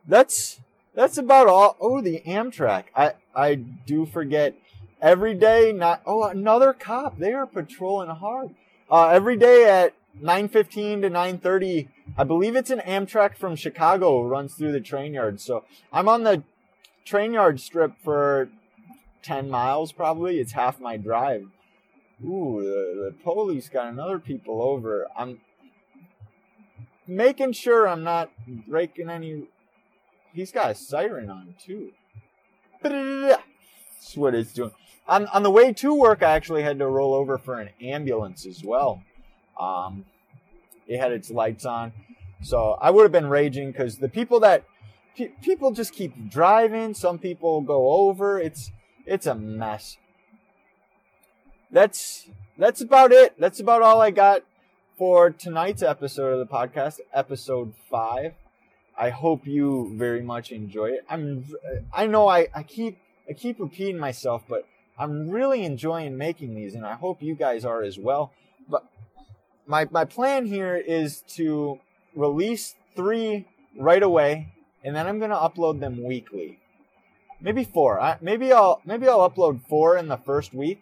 That's 0.06 0.60
that's 0.94 1.18
about 1.18 1.48
all. 1.48 1.76
Oh, 1.80 2.00
the 2.00 2.22
Amtrak. 2.24 2.84
I 2.94 3.14
I 3.34 3.56
do 3.56 4.06
forget 4.06 4.54
every 5.02 5.34
day. 5.34 5.72
Not 5.72 6.00
oh 6.06 6.22
another 6.22 6.72
cop. 6.72 7.18
They 7.18 7.32
are 7.32 7.44
patrolling 7.46 8.10
hard. 8.10 8.54
Uh, 8.88 9.08
every 9.08 9.36
day 9.36 9.64
at 9.68 9.94
9:15 10.22 11.02
to 11.02 11.10
9:30. 11.10 11.88
I 12.16 12.24
believe 12.24 12.56
it's 12.56 12.70
an 12.70 12.80
Amtrak 12.80 13.36
from 13.36 13.56
Chicago 13.56 14.22
runs 14.22 14.54
through 14.54 14.72
the 14.72 14.80
train 14.80 15.14
yard. 15.14 15.40
So 15.40 15.64
I'm 15.92 16.08
on 16.08 16.24
the 16.24 16.42
train 17.04 17.32
yard 17.32 17.60
strip 17.60 17.92
for 18.02 18.48
10 19.22 19.50
miles 19.50 19.92
probably. 19.92 20.40
It's 20.40 20.52
half 20.52 20.80
my 20.80 20.96
drive. 20.96 21.48
Ooh, 22.24 22.62
the, 22.62 23.10
the 23.10 23.14
police 23.22 23.68
got 23.68 23.88
another 23.88 24.18
people 24.18 24.62
over. 24.62 25.06
I'm 25.16 25.40
making 27.06 27.52
sure 27.52 27.86
I'm 27.86 28.02
not 28.02 28.30
breaking 28.66 29.10
any. 29.10 29.44
He's 30.32 30.52
got 30.52 30.70
a 30.70 30.74
siren 30.74 31.28
on 31.28 31.54
too. 31.62 31.92
That's 32.82 34.16
what 34.16 34.34
it's 34.34 34.52
doing. 34.52 34.72
On 35.08 35.26
on 35.28 35.42
the 35.42 35.50
way 35.50 35.72
to 35.72 35.94
work, 35.94 36.22
I 36.22 36.32
actually 36.32 36.62
had 36.62 36.78
to 36.78 36.86
roll 36.86 37.14
over 37.14 37.38
for 37.38 37.60
an 37.60 37.70
ambulance 37.80 38.46
as 38.46 38.64
well. 38.64 39.02
Um, 39.60 40.04
it 40.86 40.98
had 40.98 41.12
its 41.12 41.30
lights 41.30 41.64
on, 41.64 41.92
so 42.42 42.78
I 42.80 42.90
would 42.90 43.02
have 43.02 43.12
been 43.12 43.28
raging 43.28 43.72
because 43.72 43.98
the 43.98 44.08
people 44.08 44.40
that 44.40 44.64
pe- 45.16 45.32
people 45.42 45.70
just 45.72 45.92
keep 45.92 46.30
driving. 46.30 46.94
Some 46.94 47.18
people 47.18 47.60
go 47.60 47.90
over. 47.90 48.38
It's 48.38 48.70
it's 49.04 49.26
a 49.26 49.34
mess. 49.34 49.96
That's 51.70 52.28
that's 52.58 52.80
about 52.80 53.12
it. 53.12 53.34
That's 53.38 53.60
about 53.60 53.82
all 53.82 54.00
I 54.00 54.10
got 54.10 54.42
for 54.96 55.30
tonight's 55.30 55.82
episode 55.82 56.32
of 56.32 56.38
the 56.38 56.46
podcast, 56.46 57.00
episode 57.12 57.74
five. 57.90 58.34
I 58.98 59.10
hope 59.10 59.46
you 59.46 59.92
very 59.94 60.22
much 60.22 60.52
enjoy 60.52 60.86
it. 60.86 61.04
I'm 61.08 61.44
I 61.92 62.06
know 62.06 62.28
I, 62.28 62.48
I 62.54 62.62
keep 62.62 62.98
I 63.28 63.32
keep 63.32 63.58
repeating 63.58 63.98
myself, 63.98 64.44
but 64.48 64.66
I'm 64.98 65.28
really 65.28 65.64
enjoying 65.64 66.16
making 66.16 66.54
these 66.54 66.74
and 66.74 66.86
I 66.86 66.94
hope 66.94 67.22
you 67.22 67.34
guys 67.34 67.64
are 67.64 67.82
as 67.82 67.98
well. 67.98 68.32
But 68.68 68.84
my 69.66 69.86
my 69.90 70.04
plan 70.04 70.46
here 70.46 70.76
is 70.76 71.22
to 71.36 71.78
release 72.14 72.74
three 72.94 73.46
right 73.78 74.02
away 74.02 74.52
and 74.84 74.94
then 74.94 75.06
I'm 75.06 75.18
gonna 75.18 75.36
upload 75.36 75.80
them 75.80 76.02
weekly. 76.02 76.58
Maybe 77.40 77.64
four. 77.64 78.00
I, 78.00 78.16
maybe 78.20 78.52
I'll 78.52 78.80
maybe 78.84 79.08
I'll 79.08 79.28
upload 79.28 79.60
four 79.68 79.96
in 79.96 80.08
the 80.08 80.16
first 80.16 80.54
week 80.54 80.80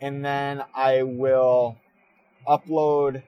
and 0.00 0.24
then 0.24 0.62
I 0.74 1.02
will 1.02 1.76
upload 2.46 3.22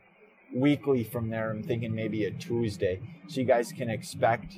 weekly 0.55 1.05
from 1.05 1.31
there. 1.31 1.51
I'm 1.51 1.63
thinking 1.63 1.95
maybe 1.95 2.25
a 2.25 2.31
Tuesday. 2.31 3.01
So 3.29 3.41
you 3.41 3.47
guys 3.47 3.73
can 3.73 3.91
expect 3.91 4.55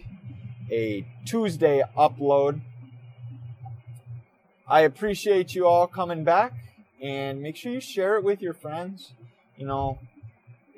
a 0.70 1.04
Tuesday 1.24 1.82
upload. 1.96 2.60
I 4.68 4.82
appreciate 4.82 5.54
you 5.54 5.66
all 5.66 5.86
coming 5.86 6.22
back 6.22 6.52
and 7.02 7.42
make 7.42 7.56
sure 7.56 7.72
you 7.72 7.80
share 7.80 8.16
it 8.16 8.24
with 8.24 8.40
your 8.40 8.54
friends. 8.54 9.14
You 9.56 9.66
know, 9.66 9.98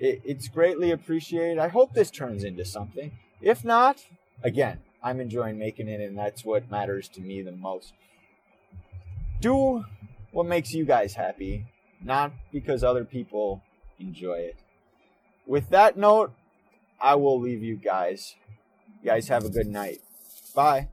it, 0.03 0.21
it's 0.25 0.49
greatly 0.49 0.91
appreciated. 0.91 1.59
I 1.59 1.69
hope 1.69 1.95
this 1.95 2.11
turns 2.11 2.43
into 2.43 2.65
something. 2.65 3.13
If 3.41 3.65
not, 3.65 4.05
again, 4.43 4.81
I'm 5.01 5.21
enjoying 5.21 5.59
making 5.59 5.89
it, 5.89 6.01
and 6.01 6.19
that's 6.19 6.45
what 6.45 6.69
matters 6.71 7.09
to 7.11 7.21
me 7.21 7.41
the 7.41 7.53
most. 7.53 7.93
Do 9.41 9.85
what 10.33 10.47
makes 10.47 10.73
you 10.73 10.85
guys 10.85 11.15
happy, 11.15 11.67
not 12.03 12.33
because 12.53 12.83
other 12.83 13.05
people 13.05 13.63
enjoy 14.01 14.39
it. 14.39 14.57
With 15.47 15.71
that 15.71 15.97
note, 15.97 16.33
I 17.01 17.15
will 17.15 17.41
leave 17.41 17.63
you 17.63 17.77
guys. 17.77 18.35
You 19.03 19.11
guys 19.11 19.29
have 19.29 19.45
a 19.45 19.51
good 19.51 19.69
night. 19.69 20.01
Bye. 20.55 20.89